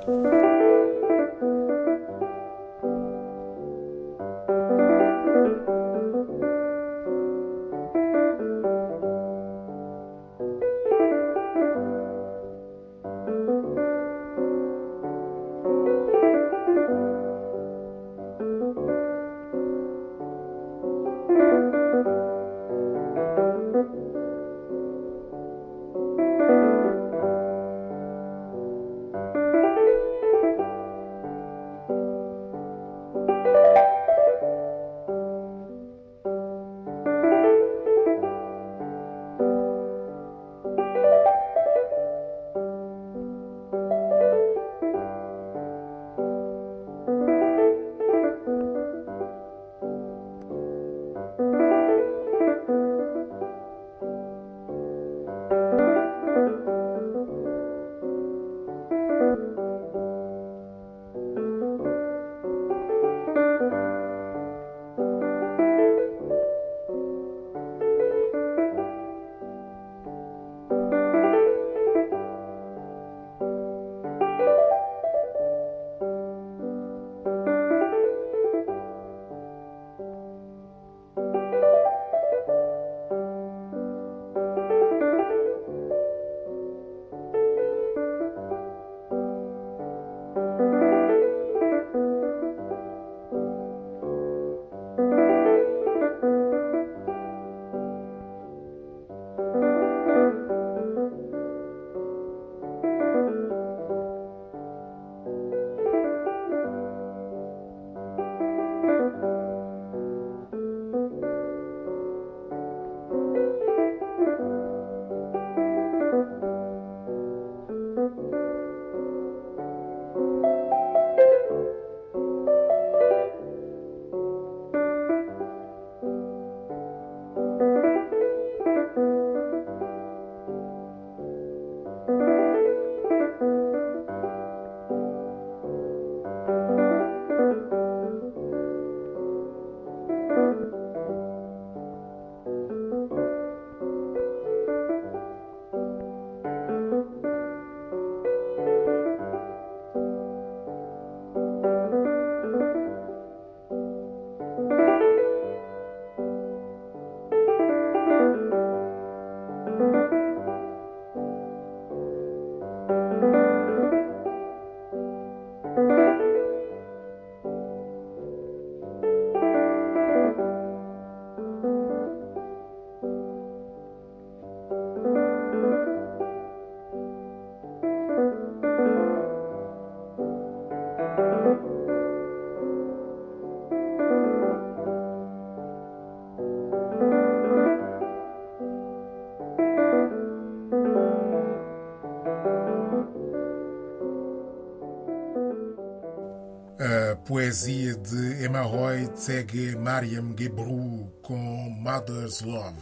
Emahoy 198.63 199.09
Tsege 199.09 199.75
Mariam 199.75 200.37
Gebru 200.39 201.13
com 201.21 201.69
Mother's 201.69 202.43
Love. 202.43 202.81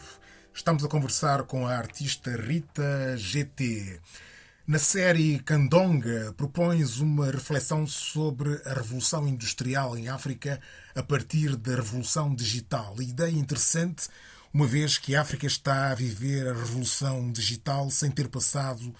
Estamos 0.52 0.84
a 0.84 0.88
conversar 0.88 1.44
com 1.44 1.66
a 1.66 1.74
artista 1.74 2.36
Rita 2.36 3.16
GT. 3.16 3.98
Na 4.66 4.78
série 4.78 5.38
Candonga, 5.38 6.34
propões 6.36 6.98
uma 6.98 7.30
reflexão 7.30 7.86
sobre 7.86 8.60
a 8.66 8.74
revolução 8.74 9.26
industrial 9.26 9.96
em 9.96 10.10
África 10.10 10.60
a 10.94 11.02
partir 11.02 11.56
da 11.56 11.76
revolução 11.76 12.34
digital. 12.34 12.94
Ideia 13.00 13.30
interessante, 13.30 14.10
uma 14.52 14.66
vez 14.66 14.98
que 14.98 15.16
a 15.16 15.22
África 15.22 15.46
está 15.46 15.90
a 15.90 15.94
viver 15.94 16.46
a 16.46 16.52
revolução 16.52 17.32
digital 17.32 17.88
sem 17.88 18.10
ter 18.10 18.28
passado 18.28 18.94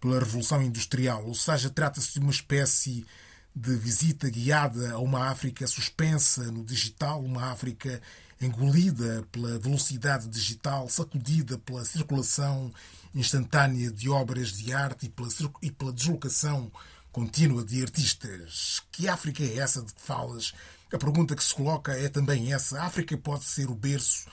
pela 0.00 0.20
revolução 0.20 0.62
industrial, 0.62 1.26
ou 1.26 1.34
seja, 1.34 1.68
trata-se 1.68 2.12
de 2.12 2.20
uma 2.20 2.30
espécie 2.30 3.00
de 3.00 3.29
visita 3.54 4.30
guiada 4.30 4.92
a 4.92 4.98
uma 4.98 5.28
África 5.28 5.66
suspensa 5.66 6.50
no 6.50 6.64
digital, 6.64 7.22
uma 7.22 7.50
África 7.50 8.00
engolida 8.40 9.26
pela 9.30 9.58
velocidade 9.58 10.28
digital, 10.28 10.88
sacudida 10.88 11.58
pela 11.58 11.84
circulação 11.84 12.72
instantânea 13.14 13.90
de 13.90 14.08
obras 14.08 14.52
de 14.52 14.72
arte 14.72 15.06
e 15.06 15.08
pela, 15.08 15.28
e 15.62 15.70
pela 15.70 15.92
deslocação 15.92 16.70
contínua 17.12 17.64
de 17.64 17.82
artistas. 17.82 18.82
Que 18.90 19.08
África 19.08 19.42
é 19.42 19.58
essa 19.58 19.82
de 19.82 19.92
que 19.92 20.00
falas? 20.00 20.52
A 20.92 20.98
pergunta 20.98 21.36
que 21.36 21.44
se 21.44 21.54
coloca 21.54 21.92
é 21.92 22.08
também 22.08 22.52
essa. 22.52 22.80
A 22.80 22.86
África 22.86 23.16
pode 23.18 23.44
ser 23.44 23.68
o 23.68 23.74
berço 23.74 24.26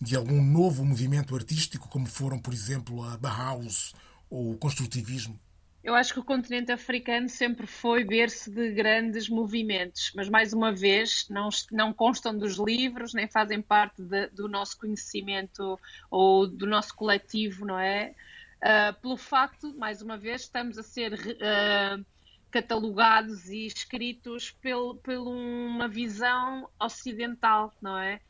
de 0.00 0.16
algum 0.16 0.44
novo 0.44 0.84
movimento 0.84 1.34
artístico, 1.34 1.88
como 1.88 2.06
foram, 2.06 2.38
por 2.38 2.52
exemplo, 2.52 3.02
a 3.04 3.16
Bauhaus 3.16 3.94
ou 4.28 4.52
o 4.52 4.58
construtivismo? 4.58 5.38
Eu 5.84 5.94
acho 5.94 6.14
que 6.14 6.18
o 6.18 6.24
continente 6.24 6.72
africano 6.72 7.28
sempre 7.28 7.66
foi 7.66 8.04
berço 8.04 8.50
de 8.50 8.72
grandes 8.72 9.28
movimentos, 9.28 10.12
mas 10.16 10.30
mais 10.30 10.54
uma 10.54 10.72
vez 10.72 11.28
não, 11.28 11.50
não 11.70 11.92
constam 11.92 12.34
dos 12.36 12.56
livros, 12.56 13.12
nem 13.12 13.28
fazem 13.28 13.60
parte 13.60 14.02
de, 14.02 14.28
do 14.28 14.48
nosso 14.48 14.78
conhecimento 14.78 15.78
ou 16.10 16.46
do 16.46 16.66
nosso 16.66 16.96
coletivo, 16.96 17.66
não 17.66 17.78
é? 17.78 18.14
Uh, 18.62 18.98
pelo 19.02 19.18
facto, 19.18 19.74
mais 19.76 20.00
uma 20.00 20.16
vez, 20.16 20.40
estamos 20.40 20.78
a 20.78 20.82
ser 20.82 21.12
uh, 21.12 22.02
catalogados 22.50 23.50
e 23.50 23.66
escritos 23.66 24.52
por, 24.52 24.96
por 24.96 25.18
uma 25.18 25.86
visão 25.86 26.66
ocidental, 26.80 27.74
não 27.82 27.98
é? 27.98 28.20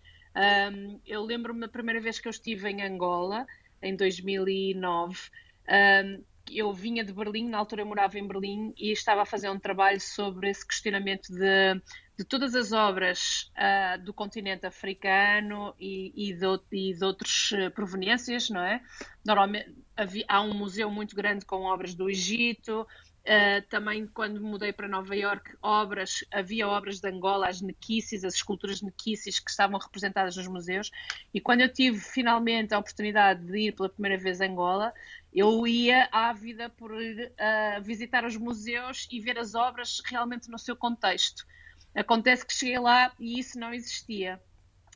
Eu 1.07 1.23
lembro-me 1.23 1.61
da 1.61 1.69
primeira 1.69 2.01
vez 2.01 2.19
que 2.19 2.27
eu 2.27 2.31
estive 2.31 2.69
em 2.69 2.83
Angola, 2.83 3.47
em 3.81 3.95
2009. 3.95 5.17
Um, 5.69 6.34
eu 6.51 6.73
vinha 6.73 7.05
de 7.05 7.13
Berlim, 7.13 7.49
na 7.49 7.59
altura 7.59 7.83
eu 7.83 7.87
morava 7.87 8.19
em 8.19 8.27
Berlim 8.27 8.75
e 8.77 8.93
estava 8.93 9.23
a 9.23 9.27
fazer 9.27 9.51
um 9.51 9.59
trabalho 9.59 10.01
sobre 10.01 10.51
esse 10.51 10.67
questionamento 10.67 11.33
de, 11.33 11.81
de 12.19 12.25
todas 12.25 12.55
as 12.55 12.73
obras 12.73 13.51
uh, 13.57 14.03
do 14.03 14.13
continente 14.13 14.67
africano 14.67 15.75
e, 15.79 16.13
e, 16.15 16.35
de, 16.35 16.47
e 16.73 16.95
de 16.95 17.05
outras 17.05 17.51
uh, 17.53 17.71
proveniências, 17.71 18.51
não 18.51 18.61
é? 18.61 18.81
Normalmente 19.25 19.75
havia, 19.97 20.25
há 20.29 20.41
um 20.41 20.55
museu 20.55 20.91
muito 20.91 21.17
grande 21.17 21.45
com 21.45 21.63
obras 21.63 21.95
do 21.95 22.09
Egito, 22.11 22.87
Uh, 23.25 23.67
também 23.71 24.07
quando 24.07 24.39
mudei 24.39 24.71
para 24.71 24.87
Nova 24.87 25.17
York, 25.17 25.57
obras, 25.63 26.23
havia 26.31 26.69
obras 26.69 27.01
de 27.01 27.09
Angola, 27.09 27.49
as 27.49 27.63
nequices, 27.63 28.23
as 28.23 28.35
esculturas 28.35 28.83
nequices 28.83 29.41
que 29.41 29.51
estavam 29.51 29.79
representadas 29.79 30.37
nos 30.37 30.47
museus. 30.47 30.91
E 31.33 31.41
quando 31.41 31.63
eu 31.63 31.73
tive 31.73 31.99
finalmente 31.99 32.75
a 32.75 32.79
oportunidade 32.79 33.43
de 33.47 33.69
ir 33.69 33.73
pela 33.73 33.89
primeira 33.89 34.23
vez 34.23 34.43
a 34.43 34.45
Angola, 34.45 34.93
eu 35.35 35.67
ia 35.67 36.09
ávida 36.13 36.71
por 36.71 36.93
uh, 36.93 37.83
visitar 37.83 38.25
os 38.25 38.37
museus 38.37 39.09
e 39.11 39.21
ver 39.21 39.39
as 39.39 39.55
obras 39.55 40.01
realmente 40.05 40.49
no 40.49 40.59
seu 40.59 40.77
contexto. 40.77 41.45
Acontece 41.95 42.47
que 42.47 42.53
cheguei 42.53 42.79
lá 42.79 43.13
e 43.19 43.39
isso 43.39 43.59
não 43.59 43.75
existia. 43.75 44.41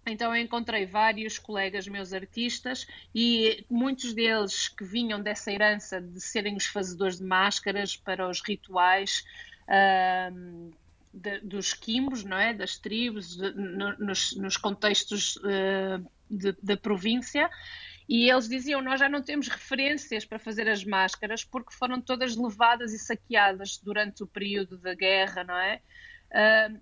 Então 0.06 0.34
eu 0.34 0.42
encontrei 0.42 0.86
vários 0.86 1.38
colegas 1.38 1.86
meus 1.86 2.12
artistas 2.12 2.86
e 3.14 3.64
muitos 3.68 4.14
deles 4.14 4.68
que 4.68 4.84
vinham 4.84 5.20
dessa 5.20 5.52
herança 5.52 6.00
de 6.00 6.20
serem 6.20 6.56
os 6.56 6.66
fazedores 6.66 7.18
de 7.18 7.24
máscaras 7.24 7.96
para 7.96 8.28
os 8.28 8.40
rituais 8.40 9.24
uh, 9.64 10.72
de, 11.12 11.40
dos 11.40 11.72
quimbos, 11.74 12.24
não 12.24 12.38
é? 12.38 12.54
Das 12.54 12.78
tribos, 12.78 13.36
de, 13.36 13.52
no, 13.52 13.96
nos, 13.98 14.36
nos, 14.36 14.56
contextos 14.56 15.36
uh, 15.36 16.10
da 16.62 16.76
província. 16.76 17.50
E 18.08 18.30
eles 18.30 18.48
diziam: 18.48 18.80
Nós 18.80 18.98
já 18.98 19.08
não 19.08 19.22
temos 19.22 19.48
referências 19.48 20.24
para 20.24 20.38
fazer 20.38 20.68
as 20.68 20.84
máscaras 20.84 21.44
porque 21.44 21.74
foram 21.74 22.00
todas 22.00 22.36
levadas 22.36 22.92
e 22.92 22.98
saqueadas 22.98 23.78
durante 23.78 24.22
o 24.22 24.26
período 24.26 24.78
da 24.78 24.94
guerra, 24.94 25.44
não 25.44 25.56
é? 25.56 25.80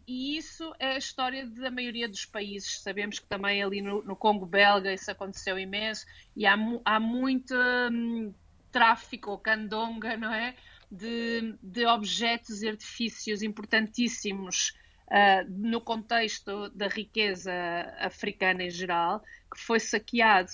E 0.07 0.37
isso 0.37 0.75
é 0.79 0.93
a 0.93 0.99
história 0.99 1.47
da 1.47 1.71
maioria 1.71 2.09
dos 2.09 2.25
países. 2.25 2.81
Sabemos 2.81 3.19
que 3.19 3.27
também 3.27 3.63
ali 3.63 3.81
no, 3.81 4.03
no 4.03 4.17
Congo 4.17 4.47
belga 4.47 4.93
isso 4.93 5.11
aconteceu 5.11 5.59
imenso 5.59 6.05
e 6.35 6.47
há, 6.47 6.57
há 6.85 6.99
muito 6.99 7.55
hum, 7.91 8.35
tráfico 8.73 9.39
candonga, 9.39 10.17
não 10.17 10.33
é? 10.33 10.55
De, 10.91 11.57
de 11.63 11.87
objetos 11.87 12.63
e 12.63 12.69
artifícios 12.69 13.43
importantíssimos 13.43 14.77
uh, 15.09 15.49
no 15.49 15.81
contexto 15.81 16.69
da 16.71 16.87
riqueza 16.87 17.53
africana 17.99 18.63
em 18.65 18.71
geral, 18.71 19.23
que 19.53 19.61
foi 19.61 19.81
saqueado. 19.81 20.51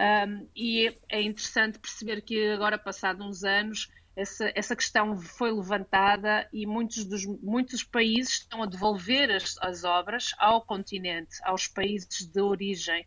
Um, 0.00 0.48
e 0.56 0.96
é 1.10 1.20
interessante 1.20 1.78
perceber 1.78 2.22
que 2.22 2.52
agora, 2.52 2.78
passados 2.78 3.26
uns 3.26 3.44
anos, 3.44 3.90
essa, 4.16 4.50
essa 4.54 4.74
questão 4.74 5.14
foi 5.20 5.52
levantada 5.52 6.48
e 6.52 6.66
muitos, 6.66 7.04
dos, 7.04 7.26
muitos 7.26 7.84
países 7.84 8.38
estão 8.38 8.62
a 8.62 8.66
devolver 8.66 9.30
as, 9.30 9.56
as 9.60 9.84
obras 9.84 10.32
ao 10.38 10.62
continente, 10.62 11.36
aos 11.44 11.68
países 11.68 12.26
de 12.26 12.40
origem. 12.40 13.06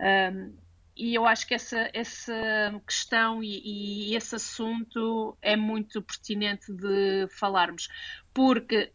Um, 0.00 0.52
e 0.96 1.14
eu 1.14 1.26
acho 1.26 1.46
que 1.46 1.54
essa, 1.54 1.88
essa 1.94 2.34
questão 2.86 3.42
e, 3.42 4.10
e, 4.10 4.16
esse 4.16 4.34
assunto 4.34 5.36
é 5.40 5.56
muito 5.56 6.02
pertinente 6.02 6.72
de 6.72 7.28
falarmos, 7.38 7.88
porque, 8.34 8.92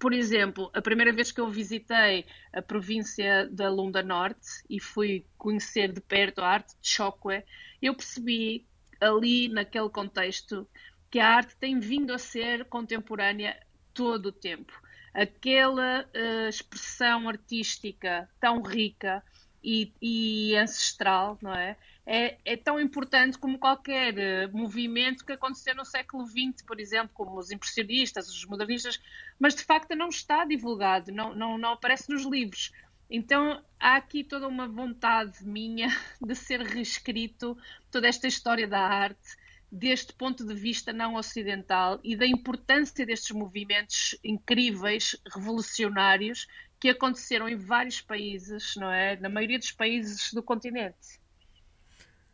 por 0.00 0.14
exemplo, 0.14 0.70
a 0.72 0.80
primeira 0.80 1.12
vez 1.12 1.30
que 1.30 1.42
eu 1.42 1.50
visitei 1.50 2.24
a 2.54 2.62
província 2.62 3.46
da 3.52 3.68
Lunda 3.68 4.02
Norte 4.02 4.64
e 4.68 4.80
fui 4.80 5.26
conhecer 5.36 5.92
de 5.92 6.00
perto 6.00 6.40
a 6.40 6.48
arte 6.48 6.74
de 6.80 6.88
Chokwe, 6.88 7.44
eu 7.82 7.94
percebi 7.94 8.66
ali 8.98 9.48
naquele 9.48 9.90
contexto 9.90 10.66
que 11.10 11.20
a 11.20 11.28
arte 11.28 11.54
tem 11.56 11.78
vindo 11.78 12.14
a 12.14 12.18
ser 12.18 12.64
contemporânea 12.64 13.60
todo 13.92 14.26
o 14.26 14.32
tempo. 14.32 14.72
Aquela 15.12 16.08
uh, 16.14 16.48
expressão 16.48 17.28
artística 17.28 18.26
tão 18.40 18.62
rica 18.62 19.22
e, 19.62 19.92
e, 20.00 20.56
ancestral, 20.56 21.38
não 21.40 21.54
é? 21.54 21.76
é? 22.06 22.38
É 22.44 22.56
tão 22.56 22.80
importante 22.80 23.38
como 23.38 23.58
qualquer 23.58 24.48
uh, 24.48 24.56
movimento 24.56 25.24
que 25.24 25.32
aconteceu 25.32 25.74
no 25.74 25.84
século 25.84 26.26
XX, 26.26 26.62
por 26.66 26.80
exemplo, 26.80 27.10
como 27.14 27.38
os 27.38 27.50
impressionistas, 27.50 28.28
os 28.28 28.44
modernistas, 28.46 29.00
mas 29.38 29.54
de 29.54 29.62
facto 29.62 29.94
não 29.94 30.08
está 30.08 30.44
divulgado, 30.44 31.12
não, 31.12 31.34
não, 31.34 31.58
não 31.58 31.72
aparece 31.72 32.10
nos 32.10 32.24
livros. 32.24 32.72
Então 33.10 33.62
há 33.78 33.96
aqui 33.96 34.22
toda 34.22 34.46
uma 34.46 34.68
vontade 34.68 35.44
minha 35.44 35.88
de 36.20 36.34
ser 36.34 36.60
reescrito 36.60 37.58
toda 37.90 38.06
esta 38.06 38.28
história 38.28 38.68
da 38.68 38.80
arte 38.80 39.36
deste 39.70 40.12
ponto 40.12 40.44
de 40.44 40.54
vista 40.54 40.92
não 40.92 41.14
ocidental 41.14 42.00
e 42.02 42.16
da 42.16 42.26
importância 42.26 43.06
destes 43.06 43.30
movimentos 43.30 44.18
incríveis, 44.24 45.16
revolucionários, 45.32 46.48
que 46.80 46.88
aconteceram 46.88 47.48
em 47.48 47.56
vários 47.56 48.00
países, 48.00 48.74
não 48.76 48.90
é? 48.90 49.16
Na 49.16 49.28
maioria 49.28 49.58
dos 49.58 49.70
países 49.70 50.32
do 50.32 50.42
continente. 50.42 51.20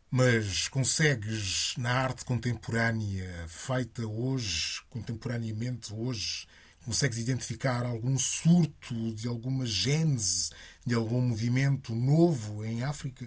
Mas 0.09 0.69
consegues, 0.69 1.75
na 1.77 1.91
arte 1.91 2.23
contemporânea, 2.23 3.45
feita 3.47 4.07
hoje, 4.07 4.81
contemporaneamente 4.89 5.93
hoje, 5.93 6.47
consegues 6.85 7.17
identificar 7.17 7.85
algum 7.85 8.17
surto 8.17 9.13
de 9.13 9.27
alguma 9.27 9.65
gênese, 9.65 10.49
de 10.85 10.95
algum 10.95 11.21
movimento 11.21 11.93
novo 11.93 12.63
em 12.63 12.83
África? 12.83 13.25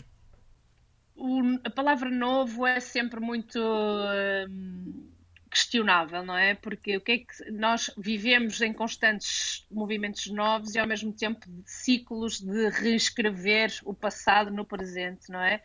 o, 1.20 1.60
a 1.62 1.70
palavra 1.70 2.10
novo 2.10 2.66
é 2.66 2.80
sempre 2.80 3.20
muito 3.20 3.58
uh, 3.58 5.09
questionável, 5.50 6.22
não 6.24 6.36
é? 6.36 6.54
Porque 6.54 6.96
o 6.96 7.00
que 7.00 7.12
é 7.12 7.18
que 7.18 7.50
nós 7.50 7.90
vivemos 7.98 8.60
em 8.60 8.72
constantes 8.72 9.66
movimentos 9.70 10.26
novos 10.28 10.74
e 10.74 10.78
ao 10.78 10.86
mesmo 10.86 11.12
tempo 11.12 11.44
ciclos 11.66 12.40
de 12.40 12.70
reescrever 12.70 13.72
o 13.84 13.92
passado 13.92 14.50
no 14.50 14.64
presente, 14.64 15.28
não 15.28 15.40
é? 15.40 15.60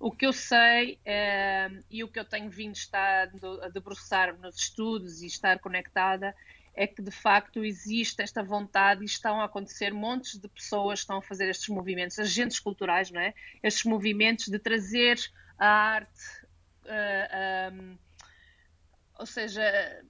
O 0.00 0.10
que 0.10 0.26
eu 0.26 0.32
sei 0.32 0.94
uh, 0.94 1.84
e 1.90 2.02
o 2.02 2.08
que 2.08 2.18
eu 2.18 2.24
tenho 2.24 2.50
vindo 2.50 2.74
estar 2.74 3.30
a 3.62 3.68
debruçar 3.68 4.36
nos 4.38 4.56
estudos 4.56 5.22
e 5.22 5.26
estar 5.26 5.58
conectada 5.58 6.34
é 6.74 6.86
que 6.86 7.00
de 7.00 7.10
facto 7.10 7.64
existe 7.64 8.20
esta 8.22 8.42
vontade 8.42 9.02
e 9.02 9.06
estão 9.06 9.40
a 9.40 9.44
acontecer 9.44 9.92
montes 9.94 10.38
de 10.38 10.48
pessoas 10.48 11.00
estão 11.00 11.16
a 11.18 11.22
fazer 11.22 11.48
estes 11.48 11.68
movimentos, 11.68 12.18
agentes 12.18 12.60
culturais, 12.60 13.10
não 13.10 13.20
é? 13.20 13.32
Estes 13.62 13.84
movimentos 13.84 14.48
de 14.48 14.58
trazer 14.58 15.18
a 15.58 15.66
arte 15.66 16.22
uh, 16.84 17.72
um, 17.72 17.98
ou 19.18 19.26
seja, 19.26 19.62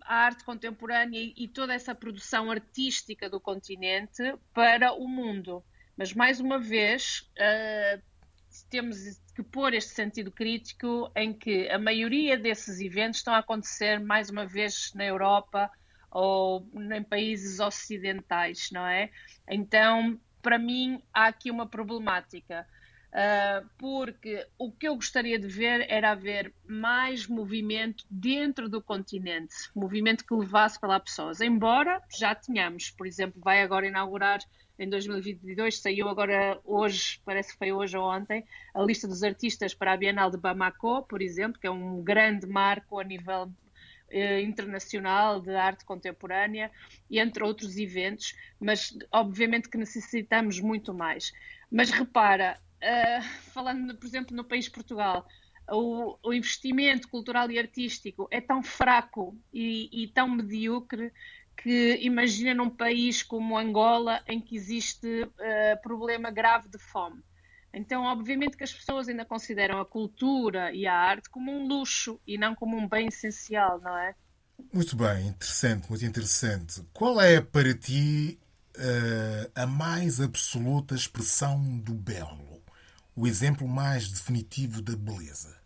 a 0.03 0.15
arte 0.15 0.45
contemporânea 0.45 1.21
e, 1.37 1.49
toda 1.49 1.75
essa 1.75 1.95
produção 1.95 2.51
artística 2.51 3.31
do 3.31 3.41
continente 3.41 4.23
para 4.53 4.93
o 4.93 5.07
mundo. 5.07 5.65
Mas, 5.97 6.13
mais 6.13 6.41
uma 6.41 6.59
vez, 6.59 7.31
uh, 7.39 8.03
temos 8.71 8.99
que 9.35 9.43
pôr 9.43 9.75
este 9.75 9.93
sentido 9.93 10.31
crítico 10.31 11.11
em 11.15 11.33
que 11.33 11.69
a 11.71 11.79
maioria 11.79 12.37
desses 12.37 12.81
eventos 12.81 13.19
estão 13.19 13.35
a 13.35 13.39
acontecer, 13.39 14.01
mais 14.01 14.31
uma 14.31 14.47
vez, 14.47 14.93
na 14.95 15.05
Europa 15.05 15.71
ou 16.11 16.67
em 16.75 17.03
países 17.03 17.61
ocidentais, 17.61 18.71
não 18.73 18.87
é? 18.87 19.11
Então, 19.49 20.19
para 20.41 20.59
mim, 20.59 21.03
há 21.13 21.27
aqui 21.27 21.51
uma 21.51 21.67
problemática. 21.67 22.67
Uh, 23.17 23.67
porque 23.79 24.47
o 24.59 24.71
que 24.71 24.87
eu 24.87 24.95
gostaria 24.95 25.39
de 25.39 25.49
ver 25.49 25.87
era 25.89 26.11
haver 26.11 26.53
mais 26.69 27.27
movimento 27.27 28.05
dentro 28.11 28.69
do 28.69 28.83
continente, 28.83 29.55
movimento 29.75 30.23
que 30.23 30.35
levasse 30.35 30.79
para 30.79 30.91
lá 30.91 31.01
pessoas. 31.01 31.41
Embora 31.41 32.03
já 32.15 32.35
tenhamos, 32.35 32.91
por 32.91 33.07
exemplo, 33.07 33.41
vai 33.43 33.63
agora 33.63 33.87
inaugurar 33.87 34.41
em 34.79 34.87
2022, 34.91 35.81
saiu 35.81 36.11
agora 36.11 36.61
hoje, 36.63 37.19
parece 37.25 37.53
que 37.53 37.59
foi 37.59 37.73
hoje 37.73 37.97
ou 37.97 38.05
ontem, 38.05 38.45
a 38.75 38.83
lista 38.83 39.09
dos 39.09 39.23
artistas 39.23 39.73
para 39.73 39.95
a 39.95 39.97
Bienal 39.97 40.31
de 40.31 40.37
Bamako, 40.37 41.03
por 41.05 41.23
exemplo, 41.23 41.59
que 41.59 41.67
é 41.67 41.71
um 41.71 42.03
grande 42.03 42.47
marco 42.47 43.01
a 43.01 43.05
nível 43.05 43.51
eh, 44.11 44.43
internacional 44.43 45.41
de 45.41 45.57
arte 45.57 45.87
contemporânea, 45.87 46.71
entre 47.11 47.43
outros 47.43 47.79
eventos, 47.79 48.37
mas 48.61 48.95
obviamente 49.11 49.71
que 49.71 49.79
necessitamos 49.79 50.61
muito 50.61 50.93
mais. 50.93 51.33
Mas 51.71 51.89
repara, 51.91 52.61
uh, 52.83 53.23
falando, 53.53 53.97
por 53.97 54.07
exemplo, 54.07 54.37
no 54.37 54.45
país 54.45 54.69
Portugal, 54.69 55.27
o, 55.71 56.17
o, 56.23 56.33
investimento 56.33 57.09
cultural 57.09 57.51
e 57.51 57.59
artístico 57.59 58.29
é 58.31 58.41
tão 58.41 58.63
fraco 58.63 59.37
e, 59.53 60.05
e 60.05 60.09
tão 60.09 60.29
medíocre 60.29 61.13
que 61.57 61.99
imagina 62.03 62.55
num 62.55 62.71
país 62.71 63.23
como 63.23 63.59
Angola 63.59 64.23
em 64.29 64.41
que 64.41 64.55
existe 64.55 65.23
uh, 65.23 65.83
problema 65.83 66.31
grave 66.31 66.69
de 66.69 66.79
fome. 66.79 67.23
Então, 67.73 68.05
obviamente 68.05 68.57
que 68.57 68.65
as 68.65 68.73
pessoas 68.73 69.09
ainda 69.09 69.25
consideram 69.25 69.81
a 69.81 69.85
cultura 69.85 70.73
e 70.73 70.87
a 70.87 70.95
arte 70.95 71.29
como 71.29 71.53
um 71.53 71.67
luxo 71.67 72.21
e 72.27 72.39
não 72.39 72.55
como 72.55 72.77
um 72.77 72.89
bem 72.89 73.09
essencial, 73.09 73.81
não 73.81 73.97
é? 73.99 74.15
Muito 74.73 74.97
bem, 74.97 75.29
interessante, 75.29 75.89
muito 75.89 76.05
interessante. 76.05 76.83
Qual 76.93 77.21
é 77.21 77.41
para 77.41 77.75
ti 77.75 78.39
uh, 78.77 79.51
a 79.55 79.67
mais 79.67 80.21
absoluta 80.21 80.95
expressão 80.95 81.79
do 81.79 81.93
belo? 81.93 82.56
O 83.17 83.27
exemplo 83.27 83.67
mais 83.67 84.09
definitivo 84.09 84.83
da 84.83 84.95
beleza? 84.95 85.59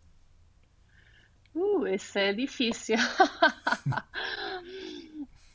Uh, 1.53 1.87
esse 1.89 2.19
é 2.19 2.33
difícil. 2.33 2.97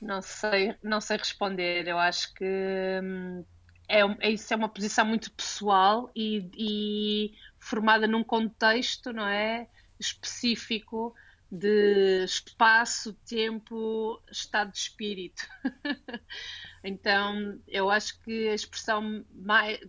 Não 0.01 0.21
sei, 0.21 0.75
não 0.83 1.01
sei 1.01 1.17
responder. 1.17 1.87
Eu 1.87 1.97
acho 1.97 2.31
que 2.35 2.45
hum, 3.03 3.43
é, 3.87 4.01
é, 4.19 4.31
isso 4.31 4.53
é 4.53 4.57
uma 4.57 4.69
posição 4.69 5.03
muito 5.03 5.31
pessoal 5.31 6.11
e, 6.15 6.47
e, 6.55 7.33
formada 7.57 8.07
num 8.07 8.23
contexto, 8.23 9.11
não 9.11 9.27
é, 9.27 9.67
específico 9.99 11.15
de 11.51 12.23
espaço, 12.23 13.13
tempo, 13.27 14.21
estado 14.31 14.71
de 14.71 14.77
espírito. 14.77 15.47
então, 16.83 17.59
eu 17.67 17.89
acho 17.89 18.21
que 18.21 18.49
a 18.49 18.53
expressão 18.53 19.25
mai, 19.31 19.79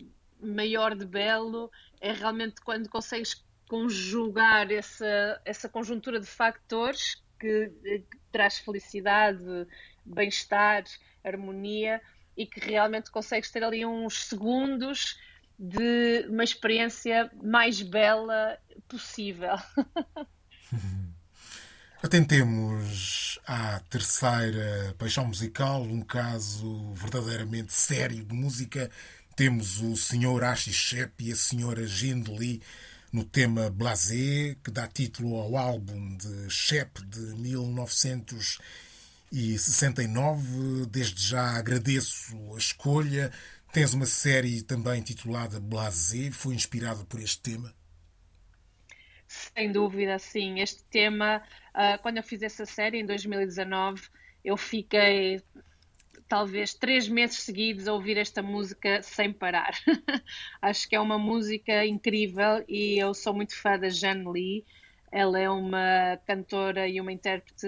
maior 0.40 0.94
de 0.94 1.04
belo 1.04 1.70
é 2.00 2.12
realmente 2.12 2.60
quando 2.60 2.88
consegues 2.88 3.44
conjugar 3.68 4.70
essa, 4.70 5.40
essa 5.44 5.68
conjuntura 5.68 6.20
de 6.20 6.26
factores 6.26 7.22
que, 7.38 7.70
que 7.82 8.18
traz 8.30 8.58
felicidade, 8.58 9.66
bem-estar, 10.04 10.84
harmonia 11.24 12.00
e 12.36 12.46
que 12.46 12.60
realmente 12.60 13.10
consegues 13.10 13.50
ter 13.50 13.64
ali 13.64 13.84
uns 13.84 14.24
segundos 14.24 15.18
de 15.58 16.26
uma 16.28 16.44
experiência 16.44 17.30
mais 17.42 17.80
bela 17.82 18.58
possível. 18.88 19.56
Atentemos 22.02 23.40
à 23.46 23.80
terceira 23.88 24.94
paixão 24.98 25.26
musical, 25.26 25.82
um 25.82 26.02
caso 26.02 26.92
verdadeiramente 26.92 27.72
sério 27.72 28.22
de 28.22 28.34
música. 28.34 28.90
Temos 29.36 29.82
o 29.82 29.94
Sr. 29.94 30.44
Ashi 30.44 30.72
Shep 30.72 31.22
e 31.22 31.30
a 31.30 31.34
Sra. 31.34 31.86
Gendli 31.86 32.62
no 33.12 33.22
tema 33.22 33.68
Blasé, 33.68 34.56
que 34.64 34.70
dá 34.70 34.88
título 34.88 35.38
ao 35.38 35.58
álbum 35.58 36.16
de 36.16 36.48
Shep 36.48 37.04
de 37.04 37.20
1900 37.36 38.58
e 39.30 39.58
69. 39.58 40.86
Desde 40.86 41.22
já 41.22 41.50
agradeço 41.50 42.34
a 42.54 42.56
escolha. 42.56 43.30
Tens 43.74 43.92
uma 43.92 44.06
série 44.06 44.62
também 44.62 45.02
titulada 45.02 45.60
Blasé, 45.60 46.30
foi 46.30 46.54
inspirada 46.54 47.04
por 47.04 47.20
este 47.20 47.42
tema? 47.42 47.74
Sem 49.28 49.70
dúvida, 49.70 50.18
sim. 50.18 50.60
Este 50.60 50.82
tema, 50.84 51.42
ah, 51.74 51.98
quando 51.98 52.16
eu 52.16 52.22
fiz 52.22 52.40
essa 52.40 52.64
série 52.64 53.00
em 53.00 53.04
2019, 53.04 54.00
eu 54.42 54.56
fiquei 54.56 55.42
talvez 56.28 56.74
três 56.74 57.08
meses 57.08 57.38
seguidos 57.38 57.86
a 57.88 57.92
ouvir 57.92 58.16
esta 58.16 58.42
música 58.42 59.02
sem 59.02 59.32
parar. 59.32 59.74
Acho 60.60 60.88
que 60.88 60.96
é 60.96 61.00
uma 61.00 61.18
música 61.18 61.84
incrível 61.86 62.64
e 62.68 62.98
eu 62.98 63.14
sou 63.14 63.34
muito 63.34 63.56
fã 63.56 63.78
da 63.78 63.88
Jeanne 63.88 64.30
Lee. 64.30 64.64
Ela 65.10 65.38
é 65.38 65.48
uma 65.48 66.18
cantora 66.26 66.88
e 66.88 67.00
uma 67.00 67.12
intérprete 67.12 67.66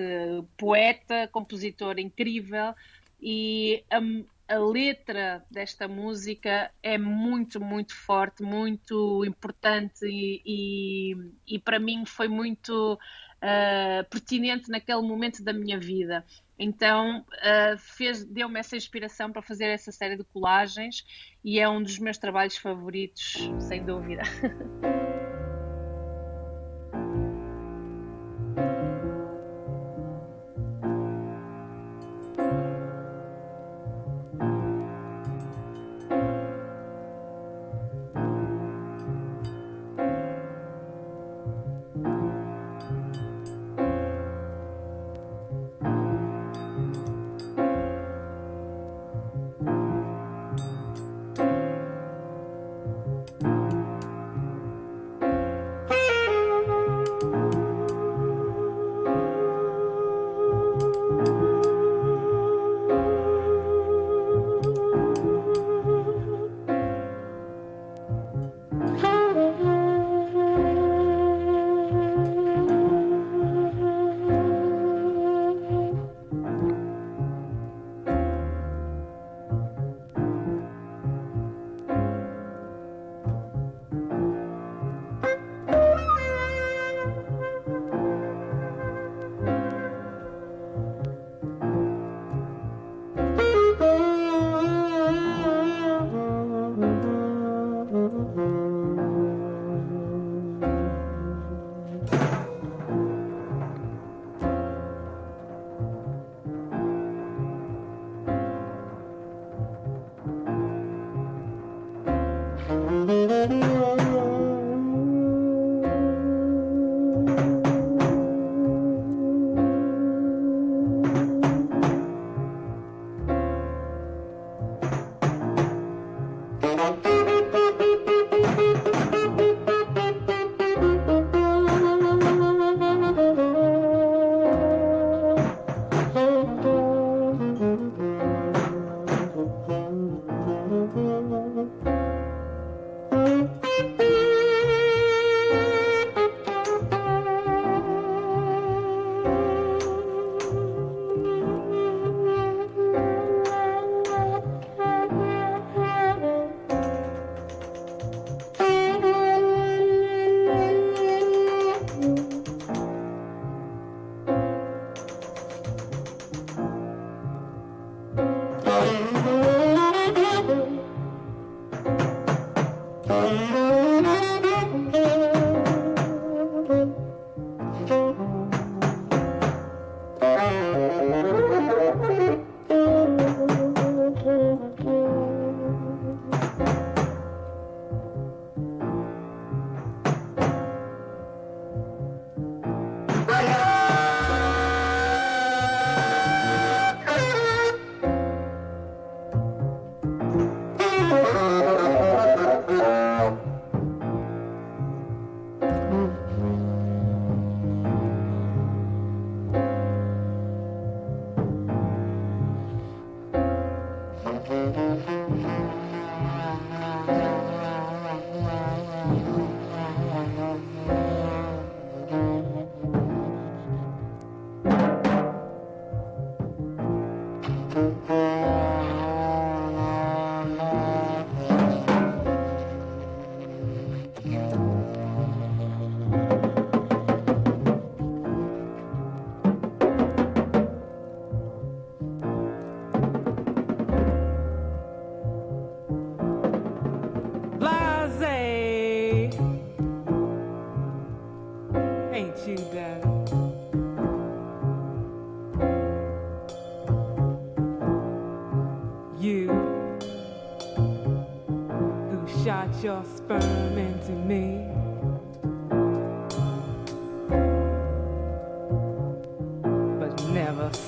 poeta, 0.56 1.28
compositora 1.28 2.00
incrível 2.00 2.74
e 3.20 3.84
a, 3.90 4.54
a, 4.54 4.58
letra 4.58 5.44
desta 5.50 5.88
música 5.88 6.70
é 6.82 6.98
muito, 6.98 7.60
muito 7.60 7.94
forte, 7.94 8.42
muito 8.42 9.24
importante 9.24 10.04
e, 10.04 10.42
e, 10.44 11.16
e 11.46 11.58
para 11.58 11.78
mim 11.78 12.04
foi 12.04 12.28
muito 12.28 12.98
uh, 13.42 14.08
pertinente 14.08 14.70
naquele 14.70 15.02
momento 15.02 15.42
da 15.42 15.52
minha 15.52 15.78
vida. 15.78 16.24
Então 16.58 17.20
uh, 17.20 18.26
deu-me 18.28 18.58
essa 18.58 18.76
inspiração 18.76 19.30
para 19.30 19.42
fazer 19.42 19.66
essa 19.66 19.92
série 19.92 20.16
de 20.16 20.24
colagens 20.24 21.04
e 21.44 21.60
é 21.60 21.68
um 21.68 21.82
dos 21.82 21.98
meus 21.98 22.18
trabalhos 22.18 22.56
favoritos, 22.56 23.50
sem 23.60 23.84
dúvida. 23.84 24.22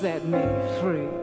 set 0.01 0.25
me 0.25 0.39
free. 0.81 1.20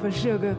for 0.00 0.10
sugar. 0.12 0.56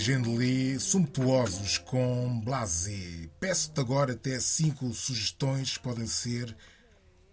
Gendeli 0.00 0.80
sumptuosos 0.80 1.76
com 1.76 2.40
Blase. 2.40 3.30
Peço-te 3.38 3.78
agora 3.80 4.14
até 4.14 4.40
cinco 4.40 4.94
sugestões, 4.94 5.76
podem 5.76 6.06
ser 6.06 6.56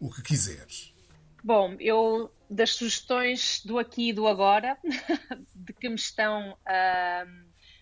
o 0.01 0.11
que 0.11 0.21
quiseres. 0.21 0.93
Bom, 1.41 1.77
eu 1.79 2.29
das 2.49 2.71
sugestões 2.71 3.63
do 3.63 3.79
aqui 3.79 4.09
e 4.09 4.13
do 4.13 4.27
agora, 4.27 4.77
de 5.55 5.71
que 5.71 5.87
me 5.87 5.95
estão 5.95 6.57
a, 6.65 7.25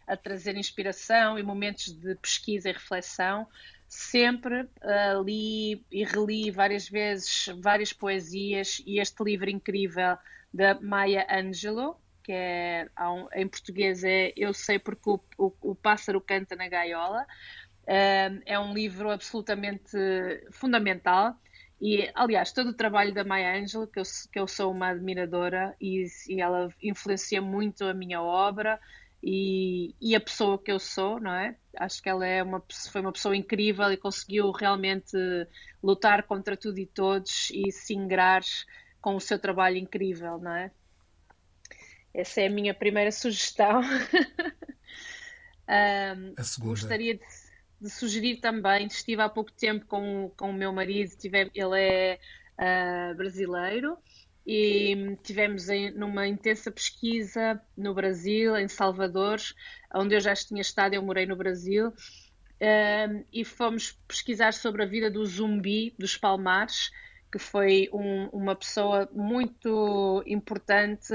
a 0.06 0.16
trazer 0.16 0.56
inspiração 0.56 1.40
e 1.40 1.42
momentos 1.42 1.92
de 1.92 2.14
pesquisa 2.14 2.70
e 2.70 2.74
reflexão, 2.74 3.48
sempre 3.88 4.70
ah, 4.84 5.20
li 5.26 5.84
e 5.92 6.04
reli 6.04 6.52
várias 6.52 6.88
vezes 6.88 7.50
várias 7.60 7.92
poesias 7.92 8.84
e 8.86 9.00
este 9.00 9.24
livro 9.24 9.50
incrível 9.50 10.16
da 10.54 10.80
Maya 10.80 11.26
Angelou, 11.28 12.00
que 12.26 12.32
é, 12.32 12.88
em 13.36 13.48
português 13.48 14.04
é 14.04 14.34
Eu 14.36 14.54
Sei 14.54 14.80
Porque 14.80 15.08
o, 15.08 15.20
o, 15.38 15.54
o 15.62 15.76
Pássaro 15.76 16.20
Canta 16.20 16.56
na 16.56 16.68
Gaiola. 16.68 17.26
É 17.88 18.60
um 18.60 18.74
livro 18.74 19.12
absolutamente 19.12 19.96
fundamental. 20.52 21.36
E, 21.80 22.10
aliás, 22.16 22.52
todo 22.52 22.70
o 22.70 22.74
trabalho 22.74 23.14
da 23.14 23.24
Maya 23.24 23.62
Angelou, 23.62 23.86
que 23.86 24.00
eu, 24.00 24.04
que 24.32 24.40
eu 24.40 24.48
sou 24.48 24.72
uma 24.72 24.90
admiradora, 24.90 25.76
e, 25.80 26.06
e 26.28 26.42
ela 26.42 26.70
influencia 26.82 27.42
muito 27.42 27.84
a 27.84 27.94
minha 27.94 28.22
obra 28.22 28.80
e, 29.22 29.94
e 30.02 30.16
a 30.16 30.22
pessoa 30.22 30.58
que 30.58 30.72
eu 30.72 30.80
sou, 30.80 31.20
não 31.20 31.34
é? 31.34 31.56
Acho 31.78 32.02
que 32.02 32.10
ela 32.10 32.26
é 32.26 32.42
uma, 32.42 32.64
foi 32.92 33.02
uma 33.02 33.12
pessoa 33.12 33.36
incrível 33.36 33.92
e 33.92 33.98
conseguiu 33.98 34.52
realmente 34.52 35.18
lutar 35.84 36.24
contra 36.24 36.56
tudo 36.58 36.80
e 36.80 36.86
todos 36.86 37.50
e 37.52 37.72
se 37.72 37.94
ingrar 37.94 38.42
com 39.02 39.16
o 39.16 39.20
seu 39.20 39.38
trabalho 39.38 39.78
incrível, 39.78 40.40
não 40.40 40.56
é? 40.56 40.72
Essa 42.16 42.42
é 42.42 42.48
a 42.48 42.50
minha 42.50 42.74
primeira 42.74 43.12
sugestão. 43.12 43.82
Segunda. 46.44 46.72
gostaria 46.72 47.16
de, 47.16 47.22
de 47.82 47.90
sugerir 47.90 48.38
também, 48.38 48.88
estive 48.88 49.22
há 49.22 49.30
pouco 49.30 49.52
tempo 49.52 49.86
com, 49.86 50.32
com 50.38 50.50
o 50.50 50.54
meu 50.54 50.72
marido, 50.72 51.12
tive, 51.18 51.50
ele 51.54 51.80
é 51.80 52.20
ah, 52.58 53.14
brasileiro, 53.16 53.98
e 54.46 55.18
tivemos 55.24 55.70
em- 55.70 55.92
numa 55.92 56.28
intensa 56.28 56.72
pesquisa 56.72 57.60
no 57.76 57.94
Brasil, 57.96 58.56
em 58.56 58.68
Salvador, 58.68 59.40
onde 59.94 60.16
eu 60.16 60.20
já 60.20 60.36
tinha 60.36 60.62
estado, 60.62 60.94
eu 60.94 61.02
morei 61.02 61.26
no 61.26 61.36
Brasil, 61.36 61.92
ahm, 62.62 63.24
e 63.34 63.44
fomos 63.44 63.98
pesquisar 64.08 64.54
sobre 64.54 64.84
a 64.84 64.86
vida 64.86 65.10
do 65.10 65.26
Zumbi 65.26 65.96
dos 65.98 66.16
Palmares, 66.16 66.92
que 67.32 67.40
foi 67.40 67.90
um- 67.92 68.28
uma 68.32 68.56
pessoa 68.56 69.10
muito 69.12 70.24
importante 70.28 71.12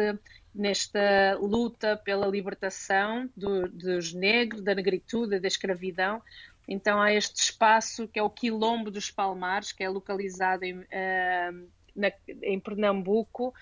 nesta 0.55 1.37
luta 1.41 1.97
pela 1.97 2.27
libertação 2.27 3.29
do- 3.37 3.69
dos 3.69 4.13
negros, 4.13 4.63
da 4.63 4.75
negritude, 4.75 5.39
da 5.41 5.49
escravidão. 5.49 6.23
Então 6.69 7.01
há 7.01 7.13
este 7.13 7.41
espaço 7.43 8.09
que 8.09 8.19
é 8.19 8.23
o 8.23 8.31
Quilombo 8.31 8.91
dos 8.91 9.11
Palmares, 9.11 9.73
que 9.73 9.83
é 9.83 9.89
localizado 9.89 10.65
em, 10.65 10.85
ahm, 10.93 11.67
na- 11.97 12.13
em 12.43 12.61
Pernambuco. 12.61 13.53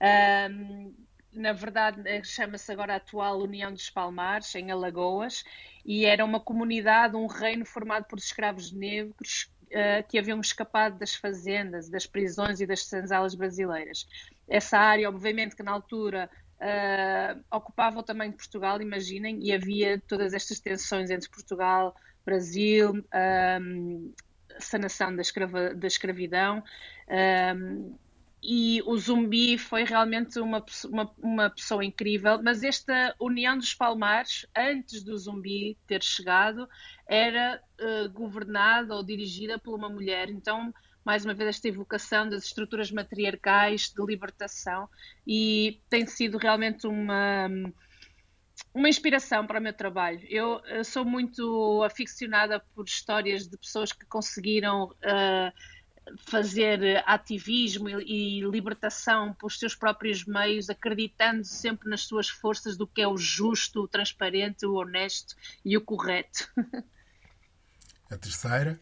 Ahm, 0.00 0.92
na 1.32 1.52
verdade, 1.52 2.02
eh, 2.06 2.22
chama-se 2.24 2.70
agora 2.72 2.94
a 2.94 2.96
atual 2.96 3.40
União 3.40 3.72
dos 3.72 3.90
Palmares, 3.90 4.54
em 4.54 4.70
Alagoas, 4.70 5.44
e 5.84 6.04
era 6.04 6.24
uma 6.24 6.40
comunidade, 6.40 7.16
um 7.16 7.26
reino 7.26 7.64
formado 7.64 8.04
por 8.06 8.18
escravos 8.18 8.72
negros 8.72 9.50
uh, 9.66 10.06
que 10.08 10.18
haviam 10.18 10.40
escapado 10.40 10.98
das 10.98 11.14
fazendas, 11.14 11.88
das 11.88 12.06
prisões 12.06 12.60
e 12.60 12.66
das 12.66 12.84
senzalas 12.86 13.34
brasileiras. 13.34 14.06
Essa 14.48 14.78
área, 14.78 15.08
obviamente, 15.08 15.54
que 15.54 15.62
na 15.62 15.72
altura 15.72 16.30
uh, 16.58 17.44
ocupava 17.50 17.98
o 17.98 18.02
tamanho 18.02 18.32
de 18.32 18.38
Portugal, 18.38 18.80
imaginem, 18.80 19.38
e 19.42 19.52
havia 19.52 20.00
todas 20.06 20.32
estas 20.32 20.58
tensões 20.60 21.10
entre 21.10 21.28
Portugal, 21.28 21.94
Brasil, 22.24 23.04
um, 23.60 24.12
sanação 24.58 25.14
da, 25.14 25.22
escrava, 25.22 25.74
da 25.74 25.86
escravidão. 25.86 26.62
Um, 27.56 27.94
e 28.42 28.80
o 28.86 28.96
Zumbi 28.96 29.58
foi 29.58 29.82
realmente 29.82 30.38
uma, 30.38 30.64
uma, 30.84 31.14
uma, 31.18 31.50
pessoa 31.50 31.84
incrível, 31.84 32.40
mas 32.40 32.62
esta 32.62 33.14
União 33.18 33.58
dos 33.58 33.74
Palmares, 33.74 34.46
antes 34.56 35.02
do 35.02 35.18
Zumbi 35.18 35.76
ter 35.88 36.02
chegado, 36.04 36.68
era 37.06 37.60
uh, 37.80 38.08
governada 38.10 38.94
ou 38.94 39.02
dirigida 39.02 39.58
por 39.58 39.74
uma 39.74 39.88
mulher. 39.88 40.30
Então, 40.30 40.72
mais 41.08 41.24
uma 41.24 41.32
vez, 41.32 41.48
esta 41.48 41.68
evocação 41.68 42.28
das 42.28 42.44
estruturas 42.44 42.90
matriarcais 42.90 43.88
de 43.88 44.04
libertação 44.04 44.86
e 45.26 45.80
tem 45.88 46.06
sido 46.06 46.36
realmente 46.36 46.86
uma 46.86 47.48
uma 48.74 48.90
inspiração 48.90 49.46
para 49.46 49.58
o 49.58 49.62
meu 49.62 49.72
trabalho. 49.72 50.20
Eu, 50.28 50.60
eu, 50.66 50.84
sou 50.84 51.06
muito 51.06 51.82
aficionada 51.82 52.60
por 52.74 52.84
histórias 52.84 53.48
de 53.48 53.56
pessoas 53.56 53.90
que 53.90 54.04
conseguiram 54.04 54.84
uh, 54.84 56.18
fazer 56.18 57.02
ativismo 57.06 57.88
e, 57.88 58.42
libertação 58.42 59.32
por 59.32 59.50
seus 59.50 59.74
próprios 59.74 60.26
meios, 60.26 60.68
acreditando 60.68 61.42
sempre 61.42 61.88
nas 61.88 62.02
suas 62.02 62.28
forças 62.28 62.76
do 62.76 62.86
que 62.86 63.00
é 63.00 63.08
o 63.08 63.16
justo, 63.16 63.84
o 63.84 63.88
transparente, 63.88 64.66
o 64.66 64.74
honesto 64.74 65.34
e 65.64 65.74
o 65.74 65.80
correto. 65.80 66.50
A 68.10 68.16
terceira? 68.18 68.78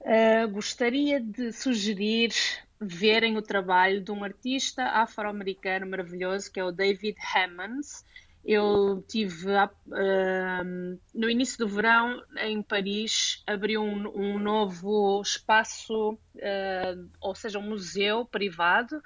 Uh, 0.00 0.48
gostaria 0.50 1.20
de 1.20 1.52
sugerir 1.52 2.32
verem 2.80 3.36
o 3.36 3.42
trabalho 3.42 4.00
de 4.00 4.10
um 4.10 4.24
artista 4.24 4.82
afro-americano 4.84 5.86
maravilhoso 5.86 6.50
que 6.50 6.58
é 6.58 6.64
o 6.64 6.72
David 6.72 7.16
Hammonds. 7.34 8.04
Eu 8.42 9.04
tive 9.06 9.50
uh, 9.52 10.98
no 11.14 11.28
início 11.28 11.58
do 11.58 11.68
verão 11.68 12.22
em 12.38 12.62
Paris 12.62 13.42
abriu 13.46 13.82
um, 13.82 14.08
um 14.16 14.38
novo 14.38 15.20
espaço, 15.20 16.12
uh, 16.12 17.10
ou 17.20 17.34
seja, 17.34 17.58
um 17.58 17.68
museu 17.68 18.24
privado 18.24 19.02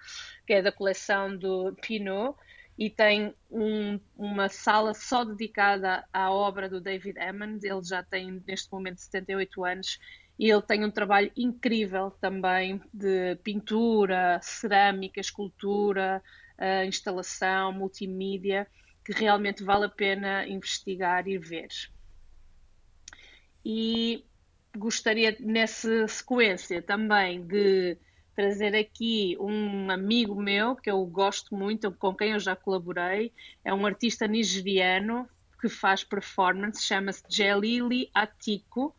que 0.46 0.52
é 0.52 0.62
da 0.62 0.70
coleção 0.70 1.36
do 1.36 1.74
Pinot 1.82 2.36
e 2.78 2.88
tem 2.88 3.34
um, 3.50 3.98
uma 4.16 4.48
sala 4.48 4.94
só 4.94 5.24
dedicada 5.24 6.04
à 6.12 6.30
obra 6.30 6.68
do 6.68 6.80
David 6.80 7.18
Hammond. 7.18 7.66
Ele 7.66 7.82
já 7.82 8.02
tem 8.02 8.42
neste 8.46 8.70
momento 8.70 8.98
78 8.98 9.64
anos 9.64 9.98
e 10.38 10.50
ele 10.50 10.62
tem 10.62 10.84
um 10.84 10.90
trabalho 10.90 11.30
incrível 11.36 12.10
também 12.20 12.80
de 12.92 13.36
pintura, 13.36 14.40
cerâmica, 14.42 15.20
escultura, 15.20 16.22
uh, 16.58 16.84
instalação, 16.84 17.72
multimídia 17.72 18.66
que 19.04 19.12
realmente 19.12 19.62
vale 19.62 19.84
a 19.84 19.88
pena 19.88 20.48
investigar 20.48 21.28
e 21.28 21.36
ver. 21.36 21.68
E 23.64 24.24
gostaria, 24.76 25.36
nessa 25.40 26.08
sequência, 26.08 26.82
também 26.82 27.46
de 27.46 27.98
trazer 28.34 28.74
aqui 28.74 29.36
um 29.38 29.90
amigo 29.90 30.34
meu 30.34 30.74
que 30.74 30.90
eu 30.90 31.04
gosto 31.06 31.54
muito, 31.54 31.92
com 31.92 32.14
quem 32.14 32.32
eu 32.32 32.40
já 32.40 32.56
colaborei. 32.56 33.32
É 33.64 33.72
um 33.72 33.86
artista 33.86 34.26
nigeriano 34.26 35.28
que 35.60 35.68
faz 35.68 36.02
performance, 36.02 36.82
chama-se 36.82 37.22
Jelili 37.28 38.10
Atiko. 38.12 38.94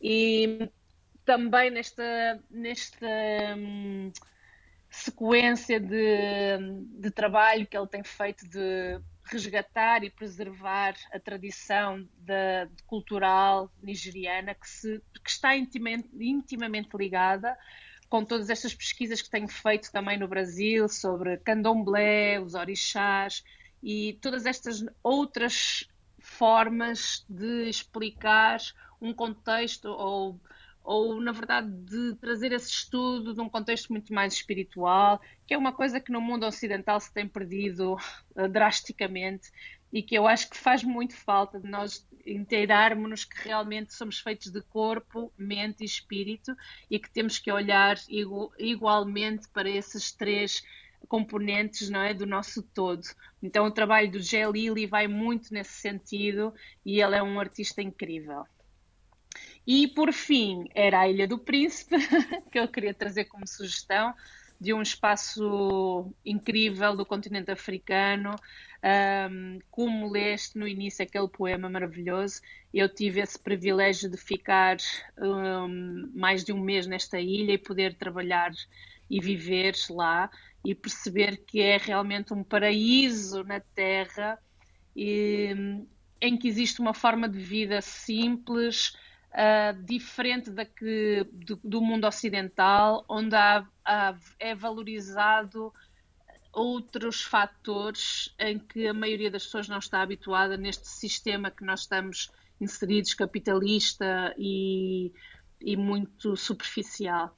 E 0.00 0.70
também 1.24 1.70
nesta, 1.70 2.42
nesta 2.50 3.06
hum, 3.56 4.12
sequência 4.90 5.78
de, 5.78 6.58
de 7.00 7.10
trabalho 7.10 7.66
que 7.66 7.76
ele 7.76 7.86
tem 7.86 8.02
feito 8.02 8.48
de 8.48 9.00
resgatar 9.24 10.02
e 10.04 10.10
preservar 10.10 10.94
a 11.12 11.20
tradição 11.20 12.08
da, 12.18 12.68
cultural 12.86 13.70
nigeriana 13.82 14.54
que, 14.54 14.68
se, 14.68 15.02
que 15.22 15.30
está 15.30 15.54
intimamente, 15.56 16.08
intimamente 16.18 16.96
ligada 16.96 17.56
com 18.08 18.24
todas 18.24 18.48
estas 18.48 18.74
pesquisas 18.74 19.20
que 19.20 19.28
tenho 19.28 19.48
feito 19.48 19.92
também 19.92 20.18
no 20.18 20.26
Brasil 20.26 20.88
sobre 20.88 21.36
candomblé, 21.38 22.40
os 22.40 22.54
orixás 22.54 23.44
e 23.82 24.18
todas 24.22 24.46
estas 24.46 24.82
outras 25.02 25.86
formas 26.18 27.24
de 27.28 27.68
explicar 27.68 28.58
um 29.00 29.12
contexto 29.12 29.86
ou 29.88 30.40
ou 30.88 31.20
na 31.20 31.32
verdade 31.32 31.70
de 31.70 32.14
trazer 32.14 32.50
esse 32.50 32.70
estudo 32.70 33.34
de 33.34 33.40
um 33.42 33.48
contexto 33.48 33.92
muito 33.92 34.10
mais 34.14 34.32
espiritual, 34.32 35.20
que 35.46 35.52
é 35.52 35.58
uma 35.58 35.70
coisa 35.70 36.00
que 36.00 36.10
no 36.10 36.18
mundo 36.18 36.46
ocidental 36.46 36.98
se 36.98 37.12
tem 37.12 37.28
perdido 37.28 37.92
uh, 37.94 38.48
drasticamente 38.48 39.52
e 39.92 40.02
que 40.02 40.14
eu 40.14 40.26
acho 40.26 40.48
que 40.48 40.56
faz 40.56 40.82
muito 40.82 41.14
falta 41.14 41.60
de 41.60 41.68
nós 41.68 42.06
inteirarmos-nos 42.26 43.26
que 43.26 43.36
realmente 43.46 43.92
somos 43.92 44.18
feitos 44.20 44.50
de 44.50 44.62
corpo, 44.62 45.30
mente 45.36 45.82
e 45.82 45.84
espírito 45.84 46.56
e 46.90 46.98
que 46.98 47.10
temos 47.10 47.38
que 47.38 47.52
olhar 47.52 47.98
igualmente 48.58 49.46
para 49.48 49.68
esses 49.68 50.10
três 50.10 50.62
componentes 51.06 51.90
não 51.90 52.00
é, 52.00 52.14
do 52.14 52.26
nosso 52.26 52.62
todo. 52.62 53.02
Então 53.42 53.66
o 53.66 53.70
trabalho 53.70 54.10
do 54.10 54.18
Lili 54.52 54.86
vai 54.86 55.06
muito 55.06 55.52
nesse 55.52 55.80
sentido 55.80 56.54
e 56.84 57.00
ele 57.00 57.14
é 57.14 57.22
um 57.22 57.38
artista 57.38 57.82
incrível. 57.82 58.46
E 59.70 59.86
por 59.86 60.14
fim, 60.14 60.66
era 60.74 61.00
a 61.00 61.08
Ilha 61.10 61.28
do 61.28 61.38
Príncipe, 61.38 61.96
que 62.50 62.58
eu 62.58 62.66
queria 62.66 62.94
trazer 62.94 63.26
como 63.26 63.46
sugestão, 63.46 64.14
de 64.58 64.72
um 64.72 64.80
espaço 64.80 66.10
incrível 66.24 66.96
do 66.96 67.04
continente 67.04 67.50
africano. 67.50 68.34
Um, 69.30 69.58
como 69.70 70.10
leste 70.10 70.58
no 70.58 70.66
início 70.66 71.04
aquele 71.04 71.28
poema 71.28 71.68
maravilhoso, 71.68 72.40
eu 72.72 72.88
tive 72.88 73.20
esse 73.20 73.38
privilégio 73.38 74.10
de 74.10 74.16
ficar 74.16 74.78
um, 75.18 76.10
mais 76.14 76.42
de 76.44 76.50
um 76.50 76.60
mês 76.60 76.86
nesta 76.86 77.20
ilha 77.20 77.52
e 77.52 77.58
poder 77.58 77.92
trabalhar 77.92 78.52
e 79.10 79.20
viver 79.20 79.74
lá 79.90 80.30
e 80.64 80.74
perceber 80.74 81.44
que 81.46 81.60
é 81.60 81.76
realmente 81.76 82.32
um 82.32 82.42
paraíso 82.42 83.44
na 83.44 83.60
Terra 83.60 84.38
e, 84.96 85.54
em 86.22 86.38
que 86.38 86.48
existe 86.48 86.80
uma 86.80 86.94
forma 86.94 87.28
de 87.28 87.38
vida 87.38 87.82
simples, 87.82 88.96
uh, 89.32 89.82
diferente 89.84 90.50
da 90.50 90.64
que, 90.64 91.26
do, 91.32 91.58
do, 91.62 91.80
mundo 91.80 92.06
ocidental, 92.06 93.04
onde 93.08 93.34
há, 93.34 93.66
há, 93.84 94.16
é 94.38 94.54
valorizado 94.54 95.72
outros 96.52 97.22
fatores 97.22 98.34
em 98.38 98.58
que 98.58 98.88
a 98.88 98.94
maioria 98.94 99.30
das 99.30 99.44
pessoas 99.44 99.68
não 99.68 99.78
está 99.78 100.02
habituada 100.02 100.56
neste 100.56 100.88
sistema 100.88 101.50
que 101.50 101.64
nós 101.64 101.80
estamos 101.80 102.30
inseridos, 102.60 103.14
capitalista 103.14 104.34
e, 104.36 105.12
e 105.60 105.76
muito 105.76 106.36
superficial. 106.36 107.36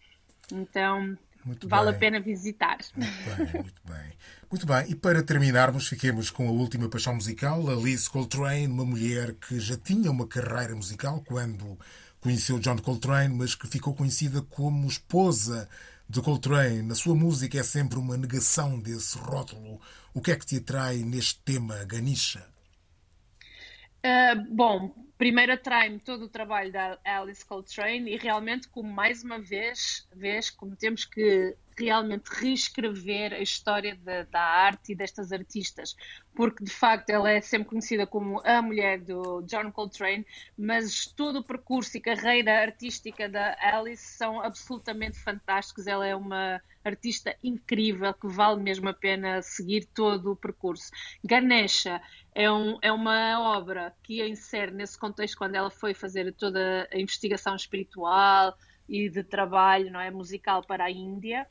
Então, 0.52 1.16
muito 1.44 1.68
vale 1.68 1.86
bem. 1.86 1.96
a 1.96 1.98
pena 1.98 2.20
visitar. 2.20 2.78
Muito 2.96 3.12
bem, 3.24 3.62
muito 3.62 3.82
bem. 3.84 4.12
Muito 4.50 4.66
bem, 4.66 4.90
e 4.90 4.94
para 4.96 5.22
terminarmos, 5.22 5.86
fiquemos 5.86 6.28
com 6.28 6.48
a 6.48 6.50
última 6.50 6.88
paixão 6.88 7.14
musical, 7.14 7.70
a 7.70 7.74
Liz 7.74 8.08
Coltrane, 8.08 8.66
uma 8.66 8.84
mulher 8.84 9.34
que 9.34 9.60
já 9.60 9.76
tinha 9.76 10.10
uma 10.10 10.26
carreira 10.26 10.74
musical 10.74 11.22
quando 11.24 11.78
conheceu 12.20 12.58
John 12.58 12.78
Coltrane, 12.78 13.32
mas 13.32 13.54
que 13.54 13.68
ficou 13.68 13.94
conhecida 13.94 14.42
como 14.42 14.88
esposa 14.88 15.68
de 16.08 16.20
Coltrane. 16.20 16.82
Na 16.82 16.96
sua 16.96 17.14
música 17.14 17.58
é 17.58 17.62
sempre 17.62 17.98
uma 17.98 18.16
negação 18.16 18.80
desse 18.80 19.16
rótulo. 19.16 19.80
O 20.12 20.20
que 20.20 20.32
é 20.32 20.36
que 20.36 20.44
te 20.44 20.56
atrai 20.56 20.98
neste 20.98 21.38
tema, 21.44 21.84
Ganisha? 21.84 22.44
Uh, 24.04 24.54
bom, 24.54 24.94
primeiro 25.18 25.52
atrai-me 25.52 26.00
todo 26.00 26.24
o 26.24 26.28
trabalho 26.28 26.72
da 26.72 26.98
Alice 27.04 27.44
Coltrane 27.44 28.10
e 28.10 28.16
realmente, 28.16 28.68
como 28.68 28.90
mais 28.90 29.22
uma 29.22 29.38
vez, 29.38 30.08
vez 30.14 30.48
como 30.48 30.74
temos 30.74 31.04
que 31.04 31.54
realmente 31.80 32.28
reescrever 32.28 33.32
a 33.32 33.40
história 33.40 33.96
da, 33.96 34.24
da, 34.24 34.40
arte 34.40 34.92
e 34.92 34.94
destas 34.94 35.32
artistas, 35.32 35.96
porque 36.34 36.62
de 36.62 36.70
facto 36.70 37.10
ela 37.10 37.30
é 37.30 37.40
sempre 37.40 37.68
conhecida 37.68 38.06
como 38.06 38.40
a 38.44 38.60
mulher 38.60 39.00
do 39.00 39.42
John 39.42 39.72
Coltrane, 39.72 40.26
mas 40.56 41.06
todo 41.06 41.40
o 41.40 41.44
percurso 41.44 41.96
e 41.96 42.00
carreira 42.00 42.60
artística 42.60 43.28
da 43.28 43.56
Alice 43.60 44.16
são 44.16 44.40
absolutamente 44.40 45.18
fantásticos. 45.18 45.86
Ela 45.86 46.06
é 46.06 46.14
uma 46.14 46.60
artista 46.84 47.36
incrível 47.42 48.12
que 48.14 48.26
vale 48.26 48.62
mesmo 48.62 48.88
a 48.88 48.94
pena 48.94 49.42
seguir 49.42 49.86
todo 49.86 50.32
o 50.32 50.36
percurso. 50.36 50.90
Ganesha 51.24 52.00
é, 52.34 52.50
um, 52.50 52.78
é 52.80 52.92
uma 52.92 53.56
obra 53.56 53.94
que 54.02 54.22
a 54.22 54.28
insere 54.28 54.70
nesse 54.72 54.98
contexto 54.98 55.36
quando 55.36 55.54
ela 55.54 55.70
foi 55.70 55.94
fazer 55.94 56.32
toda 56.32 56.88
a 56.92 56.98
investigação 56.98 57.54
espiritual 57.54 58.56
e 58.90 59.08
de 59.08 59.22
trabalho 59.22 59.90
não 59.92 60.00
é 60.00 60.10
musical 60.10 60.64
para 60.64 60.84
a 60.84 60.90
Índia 60.90 61.46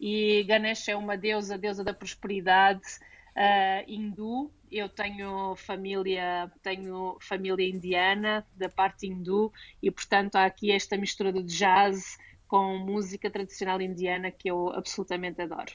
e 0.00 0.44
Ganesha 0.44 0.92
é 0.92 0.96
uma 0.96 1.16
deusa, 1.16 1.58
deusa 1.58 1.82
da 1.82 1.92
prosperidade 1.92 2.82
uh, 3.36 3.84
hindu. 3.90 4.50
Eu 4.70 4.88
tenho 4.88 5.56
família, 5.56 6.50
tenho 6.62 7.16
família 7.20 7.68
indiana 7.68 8.46
da 8.54 8.68
parte 8.68 9.06
hindu 9.06 9.52
e 9.82 9.90
portanto 9.90 10.36
há 10.36 10.44
aqui 10.44 10.70
esta 10.70 10.96
mistura 10.96 11.32
de 11.32 11.42
jazz 11.42 12.16
com 12.46 12.78
música 12.78 13.28
tradicional 13.30 13.80
indiana 13.80 14.30
que 14.30 14.48
eu 14.48 14.70
absolutamente 14.72 15.42
adoro. 15.42 15.72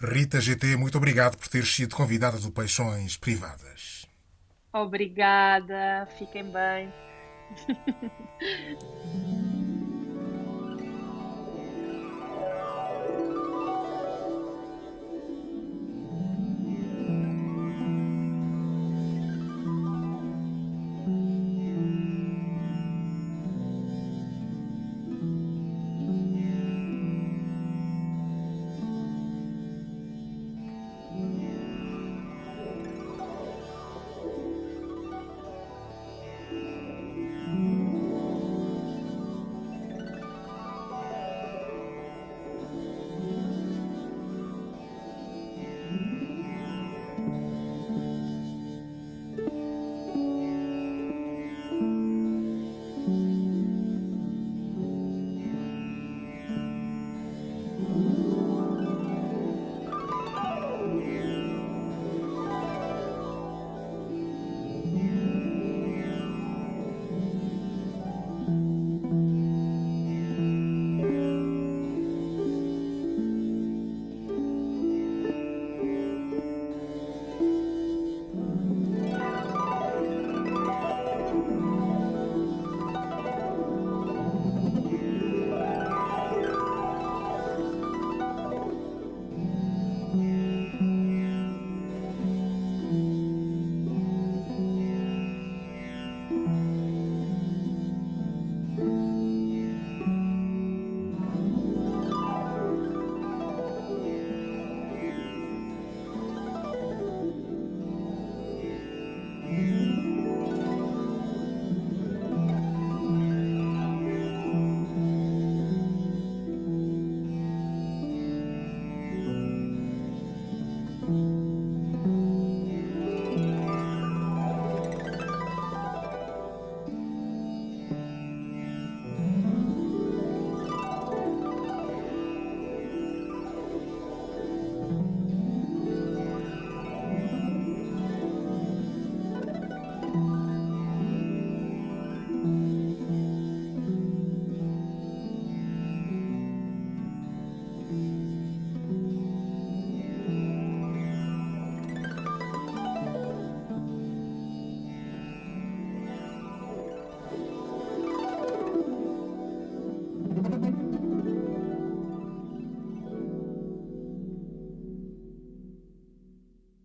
Rita 0.00 0.40
GT, 0.40 0.76
muito 0.76 0.96
obrigado 0.96 1.36
por 1.36 1.48
ter 1.48 1.64
sido 1.64 1.96
convidada 1.96 2.38
do 2.38 2.52
Peixões 2.52 3.16
Privadas. 3.16 4.06
Obrigada, 4.72 6.06
fiquem 6.18 6.44
bem. 6.44 6.92